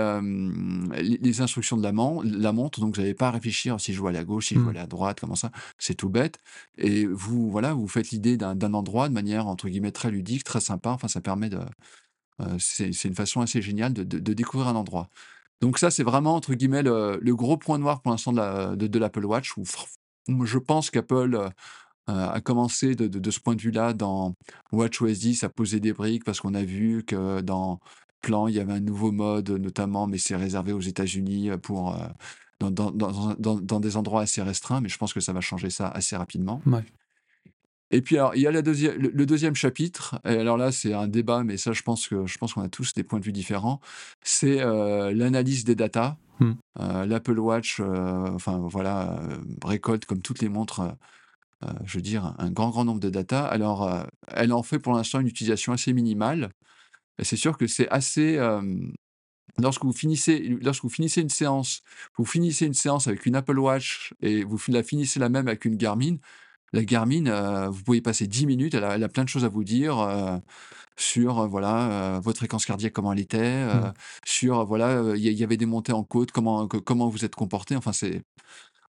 [1.00, 1.90] les, instructions de la,
[2.22, 4.54] la montre, donc vous n'avez pas à réfléchir si je vais aller à gauche, si
[4.54, 4.68] je vais mmh.
[4.68, 6.38] aller à droite, comment ça, c'est tout bête.
[6.78, 10.60] Et vous, voilà, vous faites l'idée d'un endroit de manière, entre guillemets, très ludique, très
[10.60, 11.58] sympa, enfin ça permet de,
[12.58, 15.08] c'est une façon assez géniale de, découvrir un endroit.
[15.60, 19.54] Donc ça, c'est vraiment, entre guillemets, le, gros point noir pour l'instant de l'Apple Watch,
[20.28, 21.48] je pense qu'Apple euh,
[22.06, 24.34] a commencé de, ce point de vue-là dans
[24.72, 27.80] WatchOS 10 à poser des briques, parce qu'on a vu que dans
[28.20, 31.96] Plan, il y avait un nouveau mode, notamment, mais c'est réservé aux États-Unis pour...
[31.96, 32.06] Euh,
[32.60, 36.60] dans, des endroits assez restreints, mais je pense que ça va changer ça assez rapidement.
[37.90, 41.08] Et puis, alors, il y a la le, deuxième chapitre, et alors là, c'est un
[41.08, 43.32] débat, mais ça, je pense que je pense qu'on a tous des points de vue
[43.32, 43.80] différents.
[44.22, 46.16] C'est euh, l'analyse des datas.
[46.38, 46.52] Mmh.
[46.78, 49.20] Euh, L'Apple Watch, euh, enfin voilà,
[49.64, 50.96] récolte comme toutes les montres,
[51.84, 53.44] je veux dire, un grand, grand nombre de datas.
[53.44, 56.50] Alors, elle en fait pour l'instant une utilisation assez minimale.
[57.18, 58.38] Et c'est sûr que c'est assez.
[59.58, 61.82] Lorsque vous, finissez, lorsque vous finissez une séance,
[62.16, 65.64] vous finissez une séance avec une Apple Watch et vous la finissez la même avec
[65.64, 66.16] une Garmin,
[66.72, 69.64] la Garmin, euh, vous pouvez passer 10 minutes, elle a, plein de choses à vous
[69.64, 70.38] dire euh,
[70.96, 73.92] sur euh, voilà votre fréquence cardiaque, comment elle était, mmh.
[74.24, 77.76] sur voilà il y, avait des montées en côte, comment comment vous êtes comporté.
[77.76, 78.22] Enfin c'est,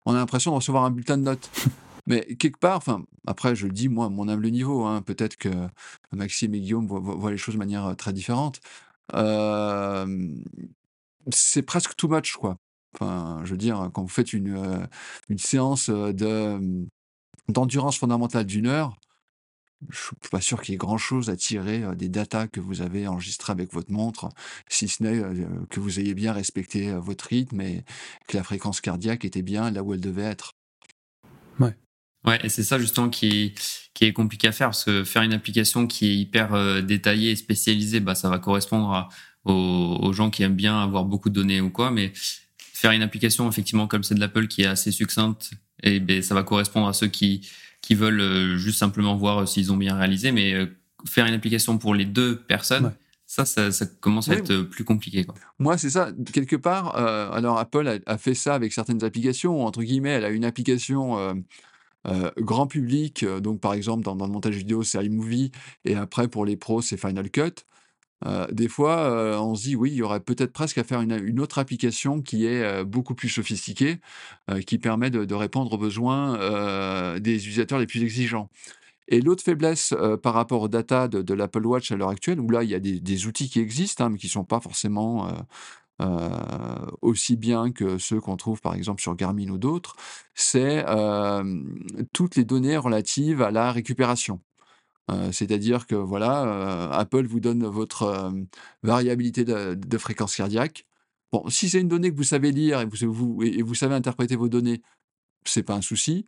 [0.06, 1.50] on a l'impression de recevoir un bulletin de notes.
[2.08, 5.50] Mais quelque part, enfin après je le dis moi, mon humble niveau, hein, peut-être que
[6.12, 8.60] Maxime et Guillaume voient, les choses de manière très différente.
[11.32, 12.58] c'est presque too much quoi.
[12.94, 14.88] Enfin, je veux dire, quand vous faites une,
[15.30, 16.86] une séance de
[17.52, 18.98] d'endurance fondamentale d'une heure,
[19.90, 22.82] je ne suis pas sûr qu'il y ait grand-chose à tirer des datas que vous
[22.82, 24.30] avez enregistrées avec votre montre,
[24.70, 25.22] si ce n'est
[25.70, 27.84] que vous ayez bien respecté votre rythme et
[28.28, 30.54] que la fréquence cardiaque était bien là où elle devait être.
[31.60, 31.76] Ouais.
[32.26, 35.24] Ouais, et c'est ça justement qui est, qui est compliqué à faire parce que faire
[35.24, 39.10] une application qui est hyper détaillée et spécialisée, bah, ça va correspondre
[39.46, 41.90] aux, gens qui aiment bien avoir beaucoup de données ou quoi.
[41.90, 45.52] Mais faire une application effectivement comme c'est de l'Apple qui est assez succincte,
[45.84, 47.50] et ben, ça va correspondre à ceux qui,
[47.82, 50.32] qui veulent juste simplement voir s'ils ont bien réalisé.
[50.32, 50.68] Mais
[51.08, 52.94] faire une application pour les deux personnes,
[53.32, 55.24] ça, ça, commence à être plus compliqué.
[55.24, 55.36] Quoi.
[55.58, 56.12] Moi, c'est ça.
[56.34, 59.66] Quelque part, euh, alors Apple a, fait ça avec certaines applications.
[59.66, 61.34] Entre guillemets, elle a une application euh,
[62.08, 63.26] euh, grand public.
[63.40, 65.52] donc, par exemple, dans, le montage vidéo, c'est iMovie.
[65.86, 67.64] Et après, pour les pros, c'est Final Cut.
[68.52, 71.60] Des fois, on se dit, oui, il y aurait peut-être presque à faire une, autre
[71.60, 74.00] application qui est beaucoup plus sophistiquée,
[74.68, 76.38] qui permet de, de, répondre aux besoins
[77.20, 78.50] des utilisateurs les plus exigeants.
[79.08, 82.64] Et l'autre faiblesse par rapport aux data de, l'Apple Watch à l'heure actuelle, où là,
[82.64, 85.30] il y a des, outils qui existent, hein, mais qui ne sont pas forcément
[87.02, 89.96] aussi bien que ceux qu'on trouve par exemple sur Garmin ou d'autres,
[90.34, 90.86] c'est
[92.14, 94.40] toutes les données relatives à la récupération.
[95.32, 98.34] C'est-à-dire que voilà, Apple vous donne votre
[98.84, 100.86] variabilité de, fréquence cardiaque.
[101.32, 104.82] Bon, si c'est une donnée que vous savez lire et vous, savez interpréter vos données,
[105.46, 106.28] c'est pas un souci.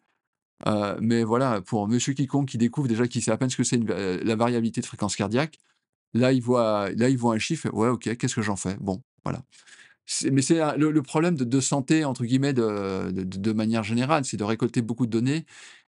[0.67, 3.63] Euh, mais voilà, pour monsieur quiconque qui découvre déjà qui sait à peine ce que
[3.63, 5.60] c'est euh, la variabilité de fréquence cardiaque,
[6.13, 8.78] là il voit, là il voit un chiffre, ouais ok, qu'est-ce que j'en fais?
[8.80, 9.43] Bon, voilà.
[10.32, 15.06] Mais c'est le, problème de, santé entre guillemets de, manière générale, c'est de récolter beaucoup
[15.06, 15.46] de données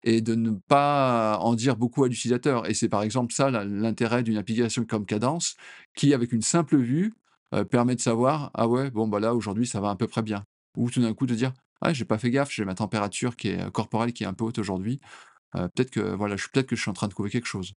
[0.08, 2.70] et de ne pas en dire beaucoup à l'utilisateur.
[2.70, 5.56] Et c'est par exemple ça l'intérêt d'une application comme Cadence,
[5.96, 7.13] qui avec une simple vue
[7.54, 10.22] euh, permet de savoir ah ouais bon bah là aujourd'hui ça va à peu près
[10.22, 10.46] bien.
[10.78, 13.70] Ou tout d'un coup de dire ah, j'ai pas fait gaffe, j'ai ma température est
[13.72, 15.00] corporelle qui est un peu haute aujourd'hui.
[15.52, 17.74] peut-être que voilà, je peut-être que je suis en train de trouver quelque chose.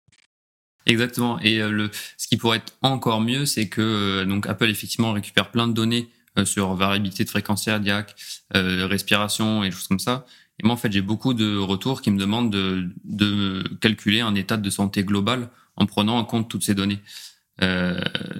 [0.87, 1.41] Exactement.
[1.41, 5.67] Et le, ce qui pourrait être encore mieux, c'est que donc Apple effectivement récupère plein
[5.67, 6.11] de données
[6.45, 8.14] sur variabilité de fréquence cardiaque,
[8.53, 10.27] respiration et choses comme ça.
[10.61, 14.35] Et moi, en fait, j'ai beaucoup de retours qui me demandent de, de calculer un
[14.35, 17.01] état de santé global en prenant en compte toutes ces données.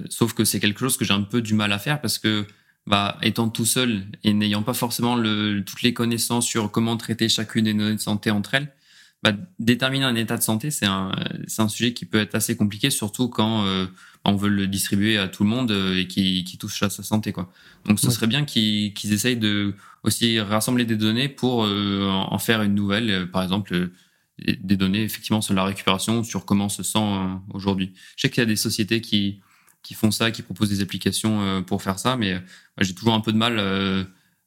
[0.09, 2.45] sauf que c'est quelque chose que j'ai un peu du mal à faire parce que
[2.89, 7.29] bah, étant tout seul et n'ayant pas forcément le, toutes les connaissances sur comment traiter
[7.29, 8.73] chacune des données de santé entre elles,
[9.23, 11.11] bah, déterminer un état de santé, c'est un,
[11.57, 13.85] un sujet qui peut être assez compliqué, surtout quand euh,
[14.23, 17.03] on veut le distribuer à tout le monde euh, et qui, qui touche à sa
[17.03, 17.31] santé.
[17.33, 17.51] Quoi.
[17.85, 22.37] Donc ce serait bien qu'ils, qu'ils essayent de aussi rassembler des données pour euh, en
[22.39, 23.89] faire une nouvelle, par exemple
[24.37, 27.05] des données effectivement sur la récupération, sur comment on se sent
[27.53, 27.91] aujourd'hui.
[28.15, 29.41] Je sais qu'il y a des sociétés qui
[29.81, 32.39] qui font ça, qui proposent des applications euh, pour faire ça, mais euh,
[32.79, 34.03] j'ai toujours un peu de mal euh,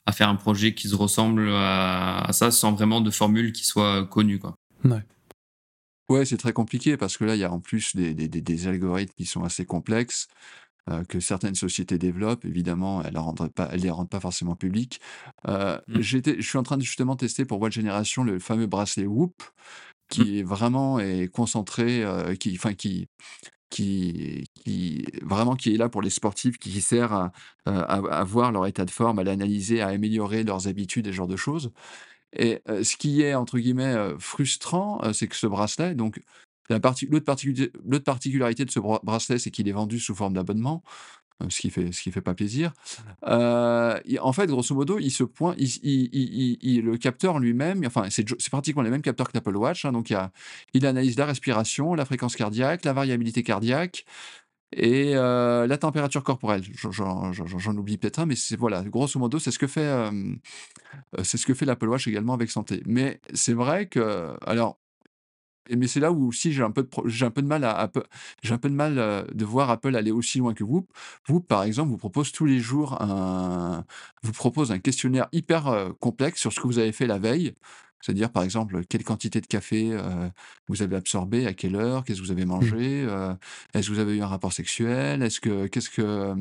[0.07, 4.05] à faire un projet qui se ressemble à, ça sans vraiment de formule qui soit
[4.07, 4.39] connue.
[4.39, 4.55] Quoi.
[4.85, 5.03] Ouais.
[6.09, 8.67] Ouais, c'est très compliqué parce que là, il y a en plus des, des, des
[8.69, 10.29] algorithmes qui sont assez complexes.
[11.09, 12.45] que certaines sociétés développent.
[12.45, 15.01] Évidemment, elles ne les rendent pas forcément publiques.
[15.49, 16.01] Euh, mmh.
[16.01, 19.43] Je suis en train de justement tester pour Watch Generation le fameux bracelet Whoop,
[20.09, 20.37] qui mmh.
[20.39, 22.05] est vraiment est concentré,
[22.41, 23.09] qui, enfin, qui,
[23.71, 27.33] qui, qui vraiment qui est là pour les sportifs, qui sert à,
[27.67, 31.29] à, voir leur état de forme, à l'analyser, à améliorer leurs habitudes et ce genre
[31.29, 31.73] de choses.
[32.35, 36.21] Et ce qui est entre guillemets frustrant, c'est que ce bracelet, donc
[36.71, 40.83] l'autre particularité de ce bracelet, c'est qu'il est vendu sous forme d'abonnement
[41.49, 42.73] ce qui fait ce qui fait pas plaisir.
[43.27, 48.83] Euh, en fait, grosso modo, il se point, il, le capteur lui-même, enfin c'est pratiquement
[48.83, 49.85] les mêmes capteurs que l'Apple Watch.
[49.85, 50.19] Hein, donc il,
[50.75, 54.05] il analyse la respiration, la fréquence cardiaque, la variabilité cardiaque
[54.73, 56.63] et euh, la température corporelle.
[56.75, 60.11] J'en oublie peut-être un, mais voilà, grosso modo, c'est ce que fait euh,
[61.23, 62.83] c'est ce fait l'Apple Watch également avec santé.
[62.87, 64.79] Mais c'est vrai que alors
[65.71, 67.91] mais c'est là où aussi j'ai un peu de j'ai un peu de mal à,
[68.43, 70.87] j'ai un peu de mal euh, de voir Apple aller aussi loin que vous.
[71.29, 73.85] Vous, par exemple, vous propose tous les jours un
[74.23, 77.55] vous propose un questionnaire hyper euh, complexe sur ce que vous avez fait la veille.
[78.03, 80.29] C'est-à-dire, par exemple, quelle quantité de café euh,
[80.69, 82.49] vous avez absorbé, à quelle heure, qu'est-ce que vous avez mmh.
[82.49, 83.07] mangé,
[83.73, 86.35] est-ce que vous avez eu un rapport sexuel, est-ce que, qu'est-ce que,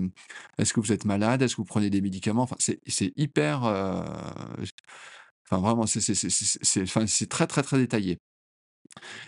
[0.57, 2.43] est-ce que vous êtes malade, est-ce que vous prenez des médicaments.
[2.43, 7.77] Enfin, c'est, c'est hyper, enfin vraiment, c'est, c'est, c'est, c'est, enfin, c'est très très très
[7.77, 8.19] détaillé.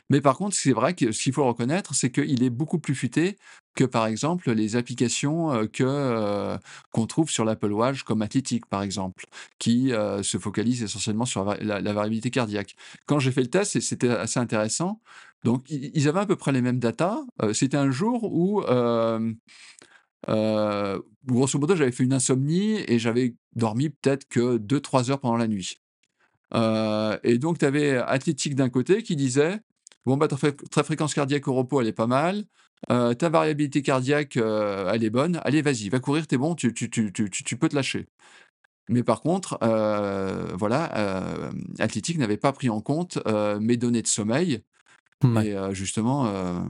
[0.10, 2.96] Mais par contre, c'est vrai que ce qu'il faut reconnaître, c'est qu'il est beaucoup plus
[2.96, 3.38] futé
[3.76, 6.58] que, par exemple, les applications que
[6.92, 9.26] qu'on trouve sur l'Apple Watch, comme Athletic, par exemple,
[9.60, 12.76] qui se focalise essentiellement sur la, variabilité cardiaque.
[13.08, 15.02] Quand j'ai fait le test, c'était assez intéressant.
[15.44, 17.22] Donc, ils avaient à peu près les mêmes datas.
[17.54, 18.62] c'était un jour où,
[21.26, 25.48] grosso modo, j'avais fait une insomnie et j'avais dormi peut-être que 2-3 heures pendant la
[25.48, 25.83] nuit.
[26.56, 29.60] Euh, et donc, tu avais Athlétique d'un côté qui disait
[30.06, 32.44] Bon, bah, ta, fréquence cardiaque au repos, elle est pas mal.
[32.92, 35.40] Euh, ta variabilité cardiaque, euh, elle est bonne.
[35.46, 38.08] Allez, vas-y, va courir, t'es bon, tu, tu, tu, tu, peux te lâcher.
[38.90, 39.58] Mais par contre,
[40.58, 43.18] voilà, Athlétique n'avait pas pris en compte
[43.62, 44.62] mes données de sommeil.
[45.42, 46.66] Et justement,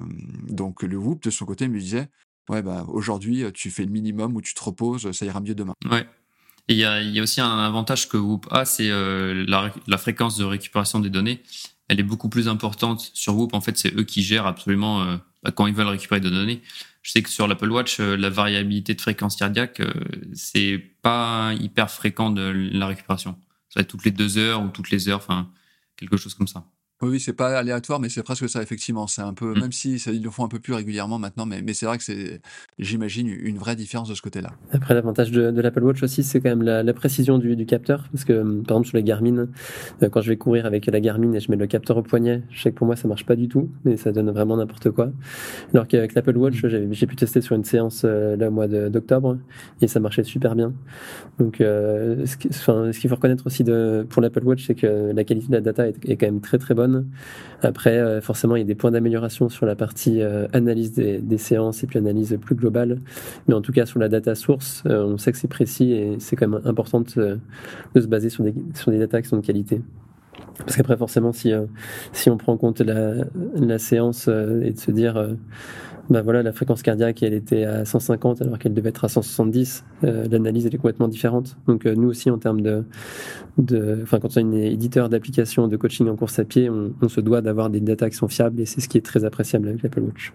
[0.47, 2.07] donc le Whoop de son côté me disait,
[2.49, 5.73] ouais bah aujourd'hui tu fais le minimum ou tu te reposes, ça ira mieux demain.
[5.89, 6.05] Ouais.
[6.67, 9.97] Et il y a, y a, aussi un avantage que Whoop a, c'est la, la,
[9.97, 11.43] fréquence de récupération des données.
[11.89, 13.53] Elle est beaucoup plus importante sur Whoop.
[13.53, 15.05] En fait, c'est eux qui gèrent absolument
[15.43, 16.61] bah, quand ils veulent récupérer des données.
[17.01, 19.81] Je sais que sur l'Apple Watch, la variabilité de fréquence cardiaque,
[20.33, 23.35] c'est pas hyper fréquent de la récupération.
[23.67, 25.49] Ça va être toutes les deux heures ou toutes les heures, enfin
[25.97, 26.65] quelque chose comme ça.
[27.03, 29.07] Oui, c'est pas aléatoire, mais c'est presque ça, effectivement.
[29.07, 29.59] C'est un peu, mmh.
[29.59, 31.97] même si ça, ils le font un peu plus régulièrement maintenant, mais, mais c'est vrai
[31.97, 32.41] que c'est,
[32.79, 34.51] j'imagine, une vraie différence de ce côté-là.
[34.71, 38.07] Après, l'avantage de, de l'Apple Watch aussi, c'est quand même la, précision du, du, capteur.
[38.11, 39.47] Parce que, par exemple, sur les Garmin,
[40.01, 42.43] euh, quand je vais courir avec la Garmin et je mets le capteur au poignet,
[42.51, 44.91] je sais que pour moi, ça marche pas du tout, mais ça donne vraiment n'importe
[44.91, 45.11] quoi.
[45.73, 46.93] Alors qu'avec l'Apple Watch, mmh.
[46.93, 49.37] j'ai pu tester sur une séance euh, là, au mois d'octobre
[49.81, 50.73] et ça marchait super bien.
[51.39, 55.47] Donc, euh, ce qu'il faut reconnaître aussi de, pour l'Apple Watch, c'est que la qualité
[55.47, 56.92] de la data est, est quand même très très bonne.
[57.61, 61.37] Après, euh, forcément, il y a des points d'amélioration sur la partie euh, analyse des,
[61.37, 62.99] séances et puis analyse plus globale.
[63.47, 66.15] Mais en tout cas, sur la data source, euh, on sait que c'est précis et
[66.19, 67.39] c'est quand même important de,
[67.95, 69.81] se baser sur des, sur des data qui sont de qualité.
[70.59, 71.51] Parce qu'après, forcément, si,
[72.11, 75.35] si on prend en compte la séance et de se dire
[76.09, 79.85] bah voilà, la fréquence cardiaque, elle était à 150 alors qu'elle devait être à 170.
[80.03, 81.57] Euh, l'analyse, est complètement différente.
[81.65, 82.83] Donc euh, nous aussi, en termes de,
[84.03, 87.41] enfin quand on est éditeur d'applications de coaching en course à pied, on, se doit
[87.41, 90.01] d'avoir des data qui sont fiables et c'est ce qui est très appréciable avec l'Apple
[90.01, 90.33] Watch.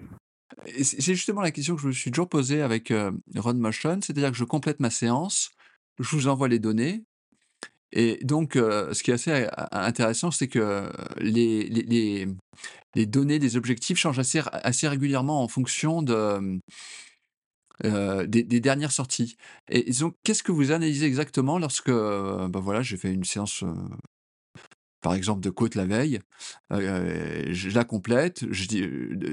[0.83, 4.37] C'est justement la question que je me suis toujours posée avec euh, RunMotion, c'est-à-dire que
[4.37, 5.51] je complète ma séance,
[5.99, 7.05] je vous envoie les données,
[7.93, 12.27] et donc, ce qui est assez intéressant, c'est que les, les,
[12.95, 16.61] les données des objectifs changent assez, régulièrement en fonction de,
[17.85, 19.37] euh, des, dernières sorties.
[19.71, 23.65] Et donc, qu'est-ce que vous analysez exactement lorsque, ben voilà, j'ai fait une séance
[25.01, 26.19] par exemple de côte la veille,
[26.73, 28.85] euh, je la complète, je dis,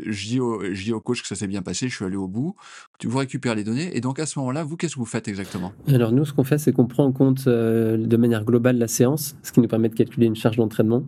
[0.06, 2.15] je, dis au, je dis au coach que ça s'est bien passé, je suis allé
[2.15, 2.56] au bout,
[2.99, 5.28] tu vous récupères les données, et donc à ce moment-là, vous, qu'est-ce que vous faites
[5.28, 5.73] exactement?
[5.88, 8.88] Alors nous, ce qu'on fait, c'est qu'on prend en compte euh, de manière globale la
[8.88, 11.04] séance, ce qui nous permet de calculer une charge d'entraînement,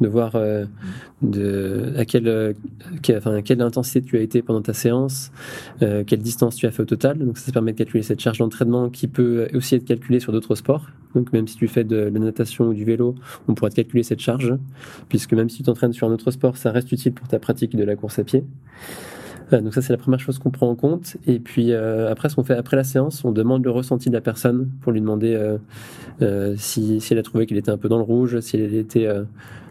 [0.00, 0.66] de voir euh,
[1.22, 2.56] de, à quelle,
[3.10, 5.30] enfin, quelle intensité tu as été pendant ta séance,
[5.78, 8.38] quelle distance tu as fait au total, donc ça, ça permet de calculer cette charge
[8.38, 11.96] d'entraînement qui peut aussi être calculée sur d'autres sports, donc même si tu fais de
[11.96, 13.14] la natation ou du vélo,
[13.48, 14.54] on pourra te calculer cette charge,
[15.08, 17.76] puisque même si tu t'entraînes sur un autre sport, ça reste utile pour ta pratique
[17.76, 18.44] de la course à pied.
[19.52, 21.16] Euh, donc ça c'est la première chose qu'on prend en compte.
[21.26, 24.14] Et puis euh, après ce qu'on fait après la séance, on demande le ressenti de
[24.14, 25.58] la personne pour lui demander
[26.22, 28.74] euh, si, si, elle a trouvé qu'il était un peu dans le rouge, si elle
[28.74, 29.08] était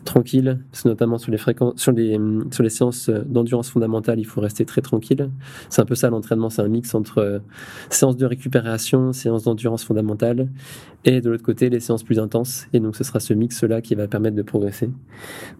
[0.03, 1.37] tranquille, parce que notamment sur les
[1.75, 2.19] sur les,
[2.51, 5.29] sur les séances d'endurance fondamentale, il faut rester très tranquille.
[5.69, 7.39] C'est un peu ça l'entraînement, c'est un mix entre euh,
[7.89, 10.49] séances de récupération, séances d'endurance fondamentale,
[11.05, 12.67] et de l'autre côté les séances plus intenses.
[12.73, 14.89] Et donc ce sera ce mix-là qui va permettre de progresser.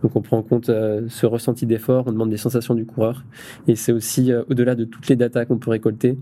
[0.02, 3.24] Donc on prend en compte euh, ce ressenti d'effort, on demande des sensations du coureur,
[3.68, 6.18] et c'est aussi euh, au-delà de toutes les datas qu'on peut récolter,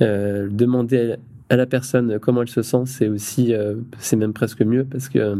[0.00, 1.16] demander
[1.50, 5.08] à la personne comment elle se sent, c'est aussi, euh, c'est même presque mieux parce
[5.08, 5.36] que euh,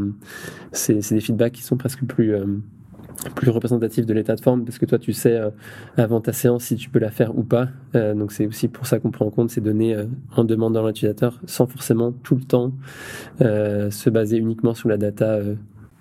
[0.72, 2.44] c'est des feedbacks qui sont presque plus, euh,
[3.34, 5.40] plus représentatifs de l'état de forme parce que toi tu sais
[5.96, 7.68] avant ta séance si tu peux la faire ou pas.
[7.94, 9.96] donc c'est aussi pour ça qu'on prend en compte ces données
[10.36, 12.72] en demandant à l'utilisateur sans forcément tout le temps
[13.38, 15.38] se baser uniquement sur la data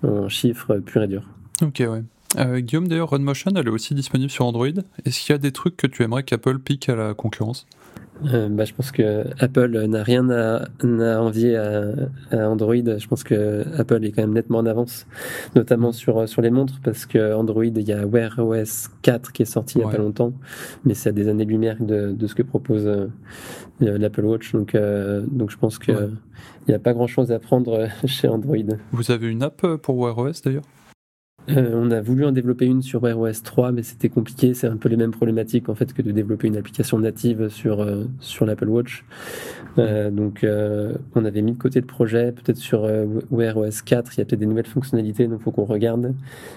[0.02, 1.28] en chiffres purs et durs.
[1.62, 2.62] Ok, ouais.
[2.62, 4.66] Guillaume, d'ailleurs, RunMotion, elle est aussi disponible sur Android.
[5.04, 7.64] Est-ce qu'il y a des trucs que tu aimerais qu'Apple pique à la concurrence?
[8.26, 12.74] Euh, bah, je pense que Apple n'a rien à, à envier à, Android.
[12.74, 15.06] Je pense que Apple est quand même nettement en avance,
[15.54, 19.42] notamment sur sur les montres, parce que Android, il y a Wear OS 4 qui
[19.42, 20.32] est sorti il y a pas longtemps,
[20.84, 23.08] mais c'est à des années-lumière de, de ce que propose euh,
[23.78, 24.52] l'Apple Watch.
[24.52, 28.56] Donc euh, donc je pense que il n'y a pas grand-chose à prendre chez Android.
[28.92, 30.64] Vous avez une app pour Wear OS d'ailleurs?
[31.50, 34.54] Euh, on a voulu en développer une sur Wear OS 3, mais c'était compliqué.
[34.54, 37.80] C'est un peu les mêmes problématiques en fait que de développer une application native sur
[37.80, 39.04] euh, sur l'Apple Watch.
[39.78, 40.46] Euh, donc,
[41.14, 42.32] on avait mis de côté le projet.
[42.32, 42.88] Peut-être sur
[43.30, 46.14] Wear OS 4, il y a peut-être des nouvelles fonctionnalités, donc faut qu'on regarde.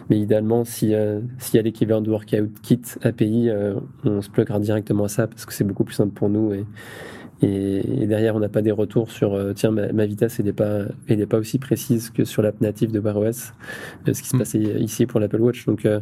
[0.09, 0.93] Mais idéalement, si
[1.39, 3.49] s'il y a l'équivalent de Workout Kit API,
[4.03, 6.53] on se pluggera directement à ça parce que c'est beaucoup plus simple pour nous
[7.41, 10.81] et, derrière, on n'a pas des retours sur euh, tiens, ma, vitesse, elle n'est pas,
[11.07, 13.53] elle pas aussi précise que sur l'app native de Wear OS,
[14.07, 14.39] euh, ce qui se mm.
[14.39, 15.65] passait ici pour l'Apple Watch.
[15.65, 15.99] Donc, euh,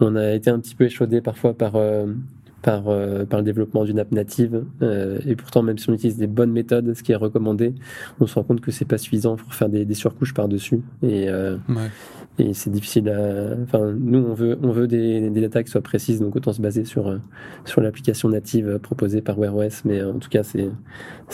[0.00, 1.74] on a été un petit peu échaudé parfois par
[2.62, 4.64] par, par le développement d'une app native.
[5.26, 7.74] et pourtant, même si on utilise des bonnes méthodes, ce qui est recommandé,
[8.20, 10.80] on se rend compte que c'est pas suffisant pour faire des, des surcouches par-dessus.
[11.02, 11.28] Et,
[12.38, 13.54] et c'est difficile à.
[13.62, 16.62] Enfin, nous, on veut, on veut des, des data qui soient précises, donc autant se
[16.62, 17.18] baser sur,
[17.64, 19.84] sur l'application native proposée par Wear OS.
[19.84, 20.70] Mais en tout cas, c'est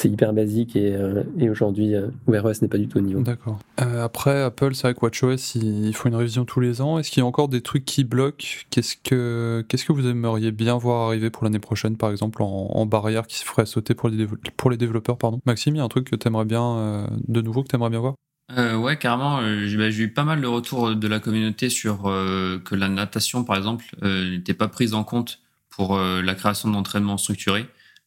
[0.09, 0.97] hyper basique et,
[1.39, 1.95] et aujourd'hui,
[2.27, 3.21] Wear OS n'est pas du tout au niveau.
[3.21, 3.59] D'accord.
[3.77, 6.99] après, Apple, c'est vrai que WatchOS, il faut une révision tous les ans.
[6.99, 8.47] Est-ce qu'il y a encore des trucs qui bloquent?
[8.71, 12.87] Qu'est-ce que, qu'est-ce que vous aimeriez bien voir arriver pour l'année prochaine, par exemple, en,
[12.87, 14.27] barrière qui se ferait sauter pour les,
[14.57, 15.41] pour les développeurs pardon.
[15.45, 17.77] Maxime, il y a un truc que tu aimerais bien, euh, de nouveau, que tu
[17.77, 18.15] aimerais bien voir?
[18.57, 19.41] Euh, ouais, carrément.
[19.41, 23.45] Euh, bah, j'ai eu pas mal de retours de la communauté sur que la natation,
[23.45, 27.67] par exemple, n'était pas prise en compte pour la création d'entraînement structuré.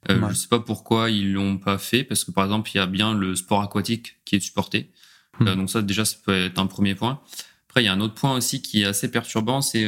[0.10, 2.80] Je ne sais pas pourquoi ils l'ont pas fait, parce que par exemple, il y
[2.80, 4.90] a bien le sport aquatique qui est supporté.
[5.40, 5.56] Hmm.
[5.56, 7.22] donc ça, déjà, ça peut être un premier point.
[7.70, 9.88] Après, il y a un autre point aussi qui est assez perturbant, c'est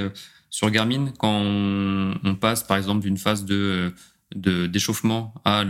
[0.54, 3.92] sur Garmin, quand on, passe par exemple d'une phase de
[4.36, 5.64] d'échauffement à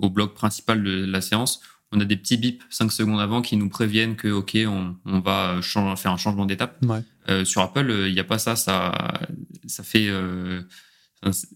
[0.00, 1.60] au bloc principal de la séance,
[1.92, 5.20] on a des petits bips 5 secondes avant qui nous préviennent que ok on, on
[5.20, 6.82] va faire un changement d'étape.
[7.28, 9.20] Euh, sur Apple, il n'y a pas ça, ça
[9.66, 10.62] ça fait euh,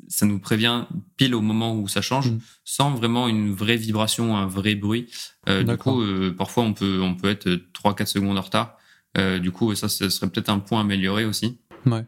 [0.08, 0.84] ça nous prévient
[1.16, 2.40] pile au moment où ça change, mm.
[2.64, 5.08] sans vraiment une vraie vibration, un vrai bruit.
[5.48, 6.02] Euh, du coup,
[6.36, 8.76] parfois on peut on peut être 3-4 secondes en retard.
[9.16, 11.58] du coup, ça, ce serait peut-être un point amélioré aussi.
[11.86, 12.04] Ouais.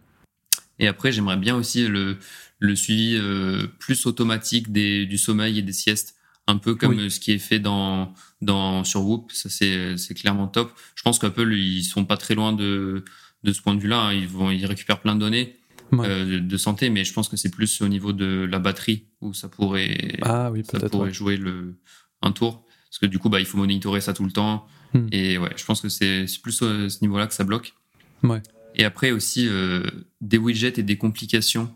[0.83, 2.19] Et après, j'aimerais bien aussi le,
[2.59, 6.17] le suivi euh, plus automatique des, du sommeil et des siestes,
[6.47, 9.33] un peu comme ce qui est fait dans, dans, sur Whoop.
[9.33, 10.73] Ça, c'est, c'est clairement top.
[10.95, 13.05] Je pense qu'Apple, ils sont pas très loin de,
[13.45, 14.09] de ce point de vue-là.
[14.09, 14.13] Hein.
[14.13, 15.57] Ils, vont, ils récupèrent plein de données.
[15.95, 19.35] Euh, de santé, mais je pense que c'est plus au niveau de la batterie où
[19.35, 21.77] ça pourrait, ah, oui, ça pourrait jouer le,
[22.23, 22.65] un tour.
[22.89, 24.67] Parce que du coup, bah, il faut monitorer ça tout le temps.
[24.95, 25.09] Hmm.
[25.13, 27.75] Et ouais, je pense que c'est, c'est plus à ce niveau-là que ça bloque.
[28.23, 28.41] Ouais.
[28.75, 29.83] Et après aussi euh,
[30.21, 31.73] des widgets et des complications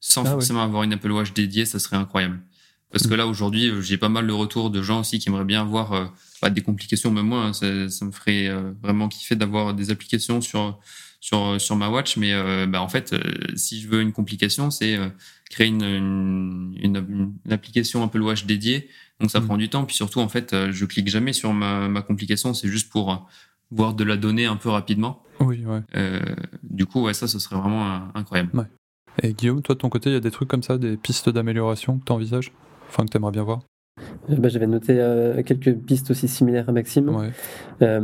[0.00, 2.40] sans ah forcément avoir une Apple Watch dédiée, ça serait incroyable.
[2.90, 3.16] Parce que mm.
[3.16, 5.92] là aujourd'hui, euh, j'ai pas mal de retours de gens aussi qui aimeraient bien avoir
[5.92, 6.06] euh,
[6.40, 7.10] bah, des complications.
[7.10, 8.48] Même moi, hein, ça, ça, me ferait
[8.82, 10.78] vraiment kiffer d'avoir des applications sur
[11.20, 12.16] sur sur ma watch.
[12.16, 12.32] Mais
[12.66, 13.14] bah, en fait,
[13.56, 14.98] si je veux une complication, c'est
[15.50, 18.88] créer une, une, une, application Apple Watch dédiée.
[19.20, 19.46] Donc ça mm.
[19.46, 19.84] prend du temps.
[19.84, 22.54] Puis surtout, en fait, je clique jamais sur ma, ma complication.
[22.54, 23.28] C'est juste pour
[23.70, 25.22] voir de la donnée un peu rapidement.
[25.40, 25.80] Oui, ouais.
[25.96, 26.20] Euh,
[26.62, 28.50] du coup, ouais, ça, ce serait vraiment euh, incroyable.
[28.54, 28.66] Ouais.
[29.22, 31.28] Et Guillaume, toi de ton côté, il y a des trucs comme ça, des pistes
[31.28, 32.52] d'amélioration que tu envisages
[32.88, 33.60] Enfin, que tu aimerais bien voir?
[33.60, 33.77] euh,
[34.28, 34.94] bah, J'avais noté
[35.44, 37.08] quelques pistes aussi similaires à Maxime.
[37.08, 38.00] Ouais.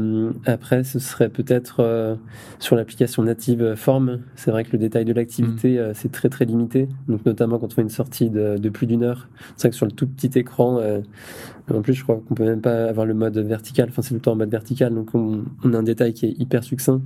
[0.46, 2.16] après, ce serait peut-être
[2.58, 4.20] sur l'application native Form.
[4.36, 5.94] C'est vrai que le détail de l'activité, mm.
[5.94, 6.88] c'est très très limité.
[7.08, 9.28] Donc, notamment quand on fait une sortie de, de plus d'une heure.
[9.56, 10.80] C'est vrai que sur le tout petit écran,
[11.72, 13.88] en plus, je crois qu'on peut même pas avoir le mode vertical.
[13.88, 14.94] Enfin, c'est tout le temps en mode vertical.
[14.94, 17.00] Donc, on, a un détail qui est hyper succinct.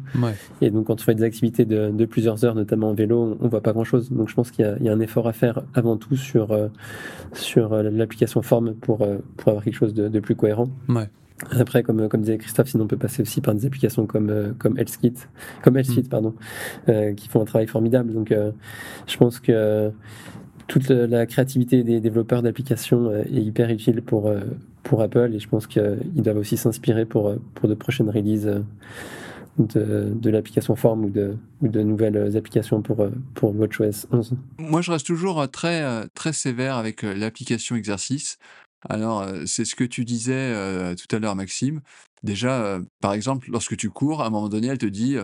[0.61, 3.61] Et donc, quand on fait des activités de, plusieurs heures, notamment en vélo, on, voit
[3.61, 4.11] pas grand chose.
[4.11, 6.69] Donc, je pense qu'il y, a un effort à faire avant tout sur, euh,
[7.33, 10.69] sur euh, l'application forme pour, euh, pour avoir quelque chose de, plus cohérent.
[11.53, 14.77] Après, comme, comme disait Christophe, sinon on peut passer aussi par des applications comme, comme
[14.77, 15.15] HealthKit,
[15.63, 16.09] comme HealthKit, mm.
[16.09, 16.35] pardon,
[17.17, 18.13] qui font un travail formidable.
[18.13, 18.35] Donc,
[19.07, 19.93] je pense que
[20.69, 24.41] toute la créativité des développeurs d'applications euh, est hyper utile pour, euh,
[24.83, 28.63] pour Apple et je pense qu'ils doivent aussi s'inspirer pour, euh, pour de prochaines releases
[29.59, 34.35] de, l'application Form ou de, ou de nouvelles applications pour, pour WatchOS 11.
[34.59, 38.39] Moi, je reste toujours très, très sévère avec l'application exercice.
[38.89, 40.55] Alors, c'est ce que tu disais
[40.95, 41.81] tout à l'heure, Maxime.
[42.23, 45.17] Déjà, par exemple, lorsque tu cours, à un moment donné, elle te dit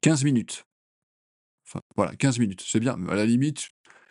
[0.00, 0.64] 15 minutes.
[1.94, 2.96] Voilà, 15 minutes, c'est bien.
[3.10, 3.68] À la limite,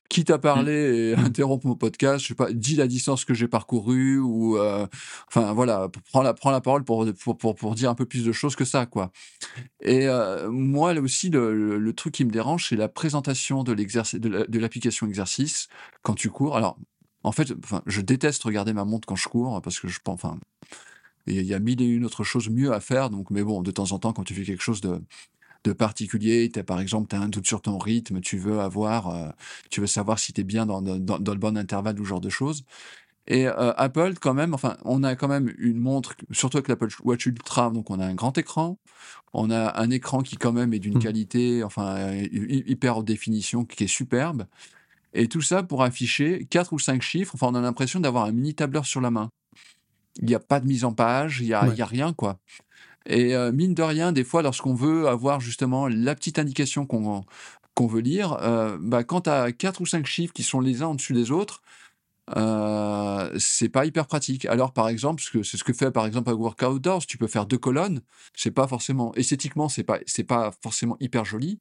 [0.10, 3.48] quitte à parler et interrompre mon podcast, je sais pas, dis la distance que j'ai
[3.48, 4.88] parcourue ou, euh,
[5.28, 8.26] enfin voilà, prends la, prends la parole pour, pour, pour, pour, dire un peu plus
[8.26, 9.12] de choses que ça, quoi.
[9.82, 13.74] Et euh, moi, là aussi, le, le, truc qui me dérange, c'est la présentation de
[13.74, 15.68] l'exercice, de l'application exercice
[16.04, 16.56] quand tu cours.
[16.56, 16.78] Alors,
[17.24, 20.16] en fait, enfin, je déteste regarder ma montre quand je cours parce que je pense,
[20.16, 20.40] enfin,
[21.28, 23.10] il y a mille et une autres choses mieux à faire.
[23.10, 25.02] Donc, mais bon, de temps en temps, quand tu fais quelque chose de
[25.64, 26.52] de particulier.
[26.56, 29.30] As, par exemple, tu as un doute sur ton rythme, tu veux avoir, euh,
[29.70, 32.22] tu veux savoir si tu es bien dans, dans, le bon intervalle ou ce genre
[32.22, 32.64] de choses.
[33.28, 36.88] Et euh, Apple, quand même, enfin, on a quand même une montre, surtout avec l'Apple
[37.04, 38.78] Watch Ultra, donc on a un grand écran,
[39.34, 41.00] on a un écran qui quand même est d'une mmh.
[41.00, 44.46] qualité, enfin, hyper haute définition, qui est superbe.
[45.14, 47.34] Et tout ça pour afficher quatre ou cinq chiffres.
[47.36, 49.30] Enfin, on a l'impression d'avoir un mini tableur sur la main.
[50.20, 52.40] Il n'y a pas de mise en page, il n'y a, a, rien, quoi.
[53.08, 57.24] Et euh, mine de rien, des fois, lorsqu'on veut avoir justement la petite indication qu'on
[57.74, 60.82] qu'on veut lire, euh, bah, quand tu as quatre ou cinq chiffres qui sont les
[60.82, 61.62] uns en dessus des autres,
[62.36, 64.46] euh, c'est pas hyper pratique.
[64.46, 67.46] Alors, par exemple, c'est ce que fait par exemple avec Workout Outdoors, tu peux faire
[67.46, 68.02] deux colonnes.
[68.36, 71.60] C'est pas forcément esthétiquement, c'est pas pas forcément hyper joli,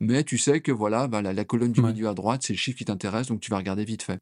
[0.00, 2.78] mais tu sais que voilà, bah, la, colonne du milieu à droite, c'est le chiffre
[2.78, 4.20] qui t'intéresse, donc tu vas regarder vite fait.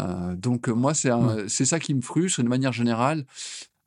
[0.00, 1.10] Euh, donc moi, c'est
[1.48, 2.42] c'est ça qui me frustre.
[2.42, 3.26] De manière générale,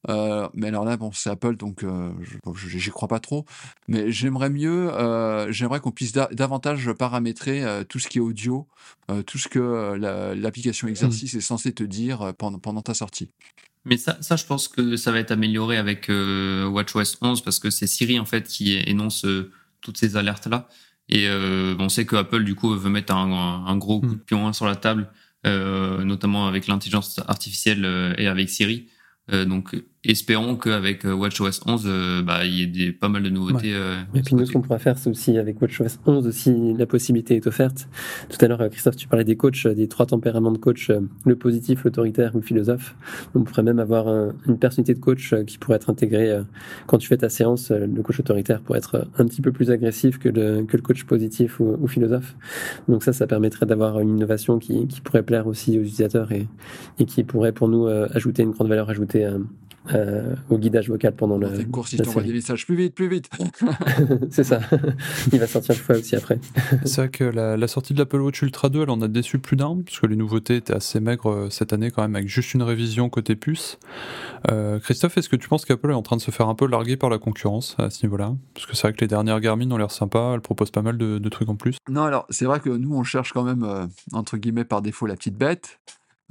[0.09, 2.11] euh, mais alors là, bon, c'est Apple, donc euh,
[2.55, 3.45] je j'y crois pas trop.
[3.87, 8.67] Mais j'aimerais mieux, euh, j'aimerais qu'on puisse davantage paramétrer tout ce qui est audio,
[9.25, 9.95] tout ce que
[10.35, 10.91] l'application mmh.
[10.91, 13.29] exercice est censée te dire pendant, pendant ta sortie.
[13.85, 17.69] Mais ça, ça, je pense que ça va être amélioré avec WatchOS 11 parce que
[17.69, 19.25] c'est Siri en fait qui énonce
[19.81, 20.67] toutes ces alertes là.
[21.10, 24.25] Et on sait que Apple du coup veut mettre un, un gros coup de mmh.
[24.25, 25.10] pion sur la table,
[25.43, 28.87] notamment avec l'intelligence artificielle et avec Siri.
[29.31, 33.23] Euh, donc espérons qu'avec euh, WatchOS 11, euh, bah, il y ait des, pas mal
[33.23, 33.73] de nouveautés.
[33.73, 36.85] Euh, et puis nous, ce qu'on pourra faire, c'est aussi avec WatchOS 11 aussi la
[36.85, 37.89] possibilité est offerte.
[38.29, 40.91] Tout à l'heure, Christophe, tu parlais des coachs, des trois tempéraments de coach,
[41.25, 42.95] le positif, l'autoritaire ou le philosophe.
[43.35, 44.08] On pourrait même avoir
[44.48, 46.41] une personnalité de coach qui pourrait être intégrée
[46.85, 47.71] quand tu fais ta séance.
[47.71, 51.04] Le coach autoritaire pourrait être un petit peu plus agressif que le, que le coach
[51.04, 52.35] positif ou, ou philosophe.
[52.87, 56.48] Donc ça, ça permettrait d'avoir une innovation qui, qui pourrait plaire aussi aux utilisateurs et,
[57.00, 59.27] et qui pourrait pour nous ajouter une grande valeur ajoutée
[59.94, 61.63] euh, au guidage vocal pendant le.
[61.65, 63.29] Course, il t'envoie des messages plus vite, plus vite.
[64.29, 64.60] c'est ça.
[65.31, 66.40] il va sortir le fois aussi après.
[66.85, 69.56] c'est vrai que la, sortie de l'Apple Watch Ultra 2, elle en a déçu plus
[69.56, 72.54] d'un, parce que les nouveautés étaient assez maigres euh, cette année quand même, avec juste
[72.54, 73.77] une révision côté puce.
[74.52, 76.67] Euh, Christophe, est-ce que tu penses qu'Apple est en train de se faire un peu
[76.67, 78.33] larguer par la concurrence à ce niveau-là?
[78.54, 80.98] Parce que c'est vrai que les dernières Garmin ont l'air sympas, elles proposent pas mal
[80.98, 81.77] de, trucs en plus.
[81.90, 85.15] Non, alors c'est vrai que nous, on cherche quand même, entre guillemets, par défaut, la
[85.15, 85.79] petite bête.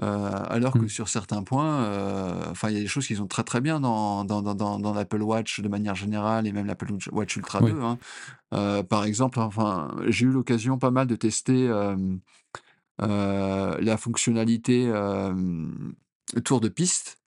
[0.02, 0.88] Euh, alors que mmh.
[0.90, 3.80] sur certains points, euh, enfin, il y a des choses qui sont très très bien
[3.80, 7.80] dans, dans, dans, dans l'Apple Watch de manière générale et même l'Apple Watch Ultra 2.
[7.80, 7.98] Hein.
[8.52, 11.68] Euh, par exemple, enfin, j'ai eu l'occasion pas mal de tester
[12.98, 14.92] la fonctionnalité
[16.44, 17.18] tour de piste.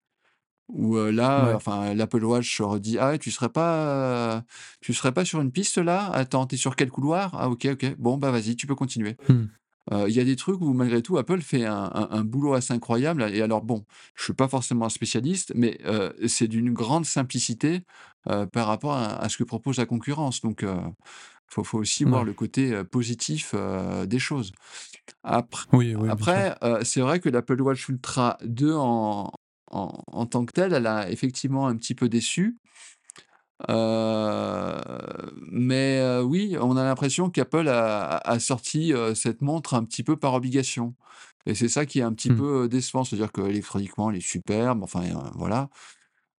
[0.71, 4.43] Où là, enfin, l'Apple Watch redit ah tu serais pas,
[4.81, 6.11] tu serais pas sur une piste là?
[6.11, 7.31] Attends, t'es sur quel couloir?
[7.33, 9.17] Ah ok ok, bon bah vas-y, tu peux continuer.
[9.91, 13.23] Euh, il y a des trucs où malgré tout Apple fait un, boulot assez incroyable.
[13.33, 13.85] Et alors bon,
[14.15, 17.81] je suis pas forcément un spécialiste, mais euh, c'est d'une grande simplicité
[18.27, 20.41] euh, par rapport à, ce que propose la concurrence.
[20.41, 20.67] Donc il
[21.47, 23.55] faut, faut, aussi voir le côté positif
[24.05, 24.51] des choses.
[25.23, 29.31] Après, oui, après c'est vrai que l'Apple Watch Ultra 2 en,
[29.71, 32.57] en, tant que tel, elle a effectivement un petit peu déçu.
[33.67, 34.79] Euh,
[35.51, 40.15] mais euh, oui, on a l'impression qu'Apple a, sorti euh, cette montre un petit peu
[40.15, 40.95] par obligation.
[41.45, 42.37] Et c'est ça qui est un petit mmh.
[42.37, 45.03] peu décevant, c'est-à-dire qu'électroniquement, elle est superbe, enfin
[45.35, 45.69] voilà.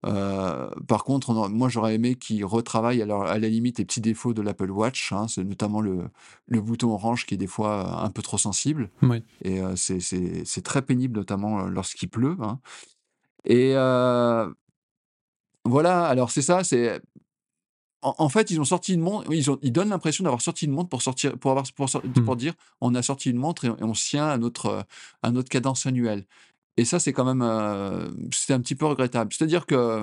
[0.02, 4.42] par contre, moi j'aurais aimé qu'ils retravaillent alors, à la limite les petits défauts de
[4.42, 6.10] l'Apple Watch, hein, c'est notamment le,
[6.46, 8.90] le, bouton orange qui est des fois un peu trop sensible.
[9.42, 12.36] Et c'est très pénible, notamment lorsqu'il pleut.
[12.40, 12.60] Hein.
[13.44, 13.74] Et
[15.64, 17.00] voilà, alors c'est ça, c'est
[18.02, 20.72] en, fait, ils ont sorti une montre, ils, ont, ils donnent l'impression d'avoir sorti une
[20.72, 22.36] montre pour sortir, pour avoir, pour, mmh.
[22.36, 24.86] dire, on a sorti une montre et, on tient à notre,
[25.22, 26.24] à notre cadence annuelle.
[26.76, 29.32] Et ça, c'est quand même, euh, c'est un petit peu regrettable.
[29.34, 30.02] C'est-à-dire que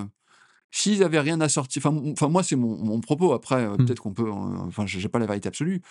[0.69, 3.33] s'ils avaient rien à sortir, enfin, moi, c'est mon, propos.
[3.33, 3.77] Après, euh, mmh.
[3.77, 5.81] peut-être qu'on peut, euh, enfin, j'ai pas la vérité absolue.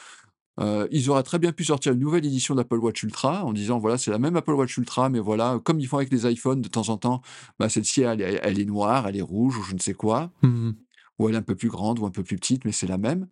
[0.92, 3.98] ils auraient très bien pu sortir une nouvelle édition d'Apple Watch Ultra en disant voilà
[3.98, 6.68] c'est la même Apple Watch Ultra mais voilà comme ils font avec les iPhones de
[6.68, 7.20] temps en temps
[7.59, 10.70] bah, celle-ci elle, est noire elle est rouge ou je ne sais quoi mmh
[11.18, 12.98] ou elle est un peu plus grande ou un peu plus petite, mais c'est la
[12.98, 13.28] même.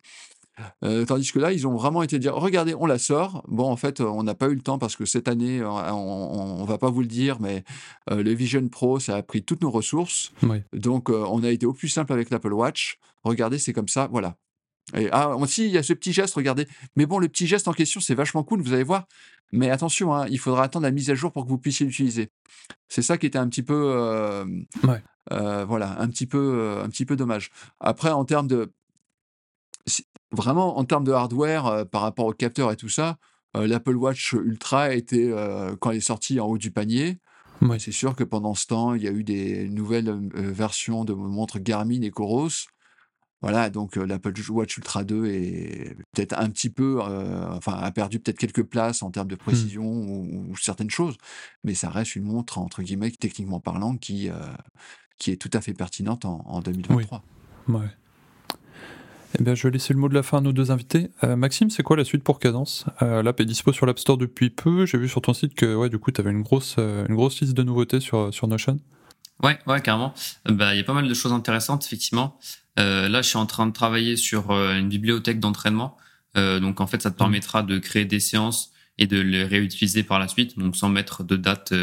[0.83, 3.43] Euh, tandis que là, ils ont vraiment été dire regardez, on la sort.
[3.47, 6.67] Bon, en fait, on n'a pas eu le temps parce que cette année, on, ne
[6.67, 7.63] va pas vous le dire, mais
[8.09, 10.31] euh, le Vision Pro, ça a pris toutes nos ressources.
[10.73, 12.99] Donc, euh, on a été au plus simple avec l'Apple Watch.
[13.23, 14.37] Regardez, c'est comme ça, voilà.
[14.93, 16.67] Et ah, aussi, il y a ce petit geste, regardez.
[16.95, 19.07] Mais bon, le petit geste en question, c'est vachement cool, vous allez voir.
[19.51, 22.29] Mais attention, hein, il faudra attendre la mise à jour pour que vous puissiez l'utiliser.
[22.87, 24.45] C'est ça qui était un petit peu.
[24.83, 25.01] Ouais.
[25.31, 27.51] Euh, voilà, un petit peu, euh, un petit peu dommage.
[27.79, 28.71] Après, en termes de
[30.31, 33.17] vraiment en termes de hardware euh, par rapport au capteur et tout ça,
[33.53, 35.31] l'Apple Watch Ultra était
[35.79, 37.19] quand elle est sortie en haut du panier.
[37.79, 41.59] C'est sûr que pendant ce temps, il y a eu des nouvelles versions de montres
[41.59, 42.49] Garmin et Coros.
[43.47, 48.39] Voilà, donc l'Apple Watch Ultra 2 est peut-être un petit peu, enfin, a perdu peut-être
[48.39, 49.37] quelques places en termes de mmh.
[49.37, 51.15] précision ou, certaines choses,
[51.63, 54.31] mais ça reste une montre entre guillemets techniquement parlant qui
[55.17, 57.23] qui est tout à fait pertinente en, 2023.
[57.67, 57.75] Oui.
[57.75, 57.87] Ouais.
[59.37, 61.09] Eh bien, je vais laisser le mot de la fin à nos deux invités.
[61.23, 62.85] Euh, Maxime, c'est quoi la suite pour Cadence?
[63.01, 64.85] Euh, L'app est dispo sur l'App Store depuis peu.
[64.85, 67.15] J'ai vu sur ton site que ouais, du coup, tu avais une grosse, euh, une
[67.15, 68.79] grosse liste de nouveautés sur, sur Notion.
[69.43, 70.13] Ouais, ouais, carrément.
[70.45, 72.39] Bah, il y a pas mal de choses intéressantes, effectivement.
[72.77, 75.97] là, je suis en train de travailler sur une bibliothèque d'entraînement.
[76.35, 77.17] donc, en fait, ça te mmh.
[77.17, 81.23] permettra de créer des séances et de les réutiliser par la suite, donc sans mettre
[81.23, 81.73] de date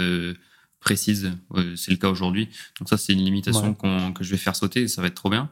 [0.81, 1.33] précise.
[1.77, 2.49] c'est le cas aujourd'hui.
[2.79, 4.89] Donc ça, c'est une limitation que je vais faire sauter.
[4.89, 5.51] Ça va être trop bien.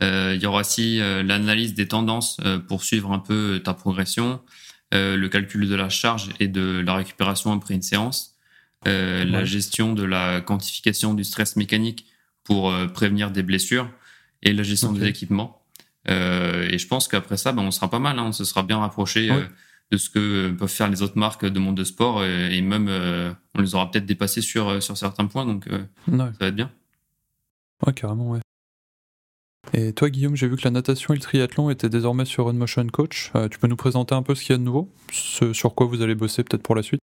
[0.00, 4.40] il y aura aussi l'analyse des tendances pour suivre un peu ta progression,
[4.92, 8.29] le calcul de la charge et de la récupération après une séance,
[8.84, 12.06] la gestion de la quantification du stress mécanique
[12.44, 13.90] pour prévenir des blessures
[14.42, 15.60] et la gestion des équipements.
[16.08, 18.18] Euh, et je pense qu'après ça, ben, on sera pas mal.
[18.18, 19.44] Hein, on se sera bien rapproché euh,
[19.90, 23.32] de ce que peuvent faire les autres marques de monde de sport et, même euh,
[23.54, 25.46] on les aura peut-être dépassés sur, sur certains points.
[25.46, 26.70] Donc ça va être bien.
[27.86, 28.40] Ouais, carrément, ouais.
[29.74, 32.86] Et toi, Guillaume, j'ai vu que la natation et le triathlon étaient désormais sur Unmotion
[32.86, 33.30] Coach.
[33.50, 34.90] tu peux nous présenter un peu ce qu'il y a de nouveau?
[35.12, 37.00] Sur quoi vous allez bosser peut-être pour la suite?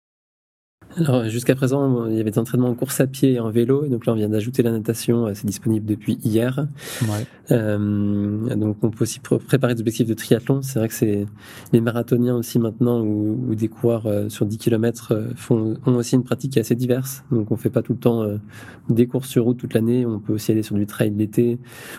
[0.98, 3.86] Alors jusqu'à présent, il y avait des entraînements en course à pied et en vélo,
[3.86, 6.68] et donc là on vient d'ajouter la natation, euh, c'est disponible depuis hier.
[7.04, 7.26] Ouais.
[7.52, 10.62] Euh, donc on peut aussi préparer des objectifs de triathlon.
[10.62, 11.26] C'est vrai que c'est
[11.74, 16.16] les marathoniens aussi maintenant ou, des coureurs euh, sur 10 km euh, font ont aussi
[16.16, 17.24] une pratique assez diverse.
[17.32, 18.26] Donc on fait pas tout le temps
[18.90, 20.06] des courses sur route toute l'année.
[20.06, 21.58] On peut aussi aller sur du trail l'été.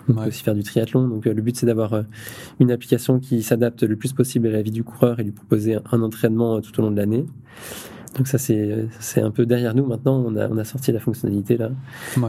[0.09, 1.09] On peut aussi faire du triathlon.
[1.09, 2.03] Donc le but c'est d'avoir
[2.61, 5.79] une application qui s'adapte le plus possible à la vie du coureur et lui proposer
[5.91, 7.27] un entraînement tout au long de l'année.
[8.17, 10.23] Donc ça c'est c'est un peu derrière nous maintenant.
[10.27, 11.71] On a on a sorti la fonctionnalité là.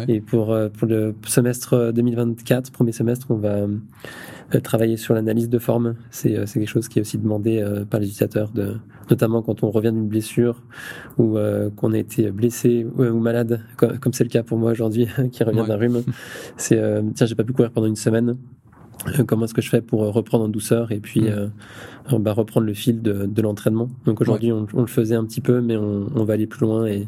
[0.07, 5.49] Et pour euh, pour le semestre 2024, premier semestre, on va euh, travailler sur l'analyse
[5.49, 5.95] de forme.
[6.09, 8.77] C'est euh, c'est quelque chose qui est aussi demandé par les utilisateurs, de,
[9.09, 10.61] notamment quand on revient d'une blessure
[11.17, 11.37] ou
[11.75, 15.65] qu'on a été blessé ou, malade, comme c'est le cas pour moi aujourd'hui, qui revient
[15.67, 16.03] d'un rhume.
[16.55, 16.81] C'est
[17.15, 18.37] tiens j'ai pas pu courir pendant une semaine.
[19.07, 21.49] Euh, comment est-ce que je fais pour euh, reprendre en douceur et puis mm.
[22.11, 23.89] euh, bah, reprendre le fil de, de l'entraînement?
[24.05, 26.61] Donc aujourd'hui, on, on, le faisait un petit peu, mais on, on va aller plus
[26.61, 27.07] loin et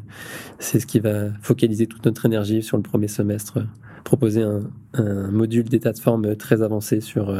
[0.60, 3.60] c'est ce qui va focaliser toute notre énergie sur le premier semestre,
[4.04, 4.62] proposer un,
[4.94, 7.34] un module d'état de forme très avancé sur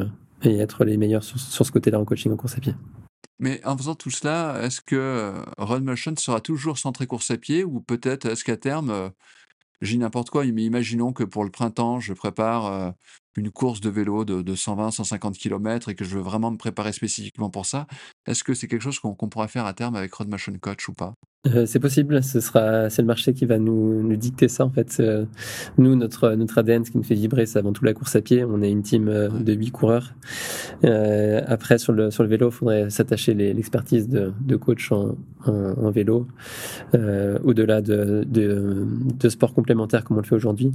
[0.44, 2.76] et être les meilleurs sur, sur ce côté-là en coaching en course à pied.
[3.40, 7.66] Mais en faisant tout cela, est-ce que Run Motion sera toujours centré course à pied
[7.66, 9.12] ou peut-être est-ce qu'à terme,
[9.82, 12.94] j'ai n'importe quoi, mais imaginons que pour le printemps, je prépare
[13.38, 16.94] une course de vélo de, de 120-150 km et que je veux vraiment me préparer
[16.94, 17.88] spécifiquement pour ça.
[18.26, 20.94] Est-ce que c'est quelque chose qu'on pourra faire à terme avec Road Motion Coach ou
[20.94, 21.14] pas?
[21.48, 24.70] Euh, c'est possible, ce sera, c'est le marché qui va nous, nous dicter ça en
[24.70, 24.98] fait.
[25.00, 25.26] Euh,
[25.78, 28.22] nous, notre notre ADN, ce qui nous fait vibrer, c'est avant tout la course à
[28.22, 28.44] pied.
[28.44, 30.14] On est une team euh, de huit coureurs.
[30.84, 35.16] après, sur le sur le vélo, il faudrait s'attacher l'expertise de, de coach en,
[35.46, 36.28] en, vélo,
[37.44, 38.86] au-delà de, de,
[39.20, 40.72] de sports complémentaires comme on le fait aujourd'hui.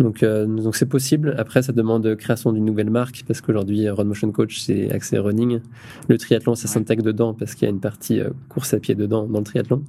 [0.00, 1.34] Donc donc c'est possible.
[1.38, 5.60] Après, ça demande création d'une nouvelle marque parce qu'aujourd'hui, Run Motion Coach c'est accès running.
[6.08, 9.26] Le triathlon, ça s'intègre dedans parce qu'il y a une partie course à pied dedans
[9.26, 9.82] dans le triathlon.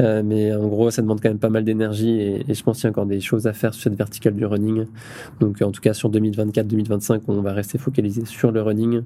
[0.00, 2.84] Euh, mais en gros, ça demande quand même pas mal d'énergie et, je pense qu'il
[2.84, 4.86] y a encore des choses à faire sur cette verticale du running.
[5.40, 9.02] Donc en tout cas, sur 2024-2025, on va rester focalisé sur le running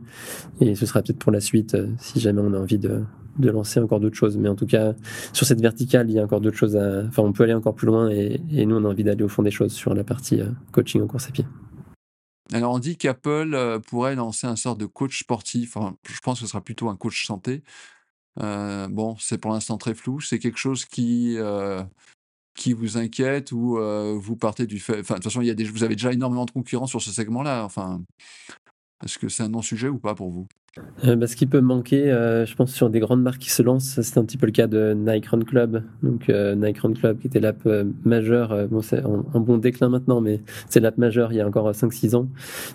[0.61, 3.03] et ce sera peut-être pour la suite euh, si jamais on a envie de,
[3.38, 4.36] lancer encore d'autres choses.
[4.36, 4.93] Mais en tout cas,
[5.32, 7.05] sur cette verticale, il y a encore d'autres choses à.
[7.07, 9.28] Enfin, on peut aller encore plus loin et, et nous, on a envie d'aller au
[9.28, 11.47] fond des choses sur la partie euh, coaching en course à pied.
[12.53, 15.74] Alors, on dit qu'Apple pourrait lancer un sort de coach sportif.
[15.74, 17.62] Enfin, je pense que ce sera plutôt un coach santé.
[18.40, 20.20] Euh, bon, c'est pour l'instant très flou.
[20.20, 21.82] C'est quelque chose qui, euh,
[22.54, 25.00] qui vous inquiète ou euh, vous partez du fait.
[25.00, 27.10] Enfin, de toute façon, y a des, vous avez déjà énormément de concurrents sur ce
[27.12, 27.64] segment-là.
[27.64, 28.02] Enfin,
[29.05, 30.46] est-ce que c'est un non-sujet ou pas pour vous?
[31.05, 33.62] Euh, bah, ce qui peut manquer, euh, je pense, sur des grandes marques qui se
[33.62, 35.84] lancent, c'est un petit peu le cas de Nike Run Club.
[36.03, 39.90] Donc euh, Nike Run Club qui était l'app euh, majeure, bon c'est en, bon déclin
[39.90, 40.40] maintenant, mais
[40.70, 42.28] c'est l'app majeure il y a encore 5-6 ans.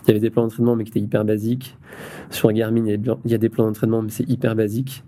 [0.03, 1.75] Il y avait des plans d'entraînement mais qui étaient hyper basiques.
[2.29, 5.03] Sur Garmin, il y a, des plans d'entraînement mais c'est hyper basique.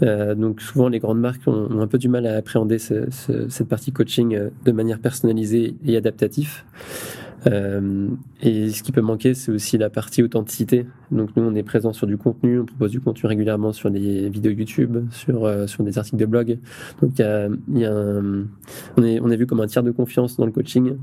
[0.00, 3.68] donc souvent les grandes marques ont, un peu du mal à appréhender ce, ce, cette
[3.68, 6.64] partie coaching de manière personnalisée et adaptative.
[7.46, 8.08] Euh,
[8.40, 10.86] et ce qui peut manquer, c'est aussi la partie authenticité.
[11.10, 14.28] Donc nous, on est présent sur du contenu, on propose du contenu régulièrement sur des
[14.28, 16.58] vidéos YouTube, sur euh, sur des articles de blog.
[17.00, 20.36] Donc y a, y a on est on est vu comme un tiers de confiance
[20.36, 20.96] dans le coaching.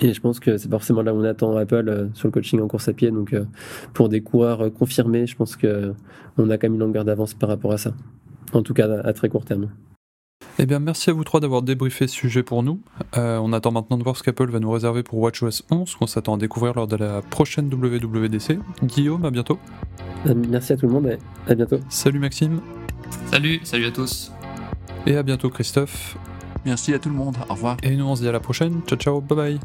[0.00, 2.60] Et je pense que c'est forcément là où on attend Apple euh, sur le coaching
[2.60, 3.10] en course à pied.
[3.10, 3.34] Donc
[3.92, 5.92] pour des coureurs confirmés, je pense que
[6.38, 7.92] on a quand même une longueur d'avance par rapport à ça.
[8.52, 9.68] En tout cas à très court terme.
[10.62, 12.80] Eh bien, merci à vous trois d'avoir débriefé ce sujet pour nous.
[13.16, 16.06] Euh, on attend maintenant de voir ce qu'Apple va nous réserver pour WatchOS 11, qu'on
[16.06, 18.60] s'attend à découvrir lors de la prochaine WWDC.
[18.84, 19.58] Guillaume, à bientôt.
[20.26, 21.80] Euh, merci à tout le monde et à bientôt.
[21.88, 22.60] Salut Maxime.
[23.28, 24.30] Salut, salut à tous.
[25.04, 26.16] Et à bientôt Christophe.
[26.64, 27.76] Merci à tout le monde, au revoir.
[27.82, 29.60] Et nous on se dit à la prochaine, ciao ciao, bye bye.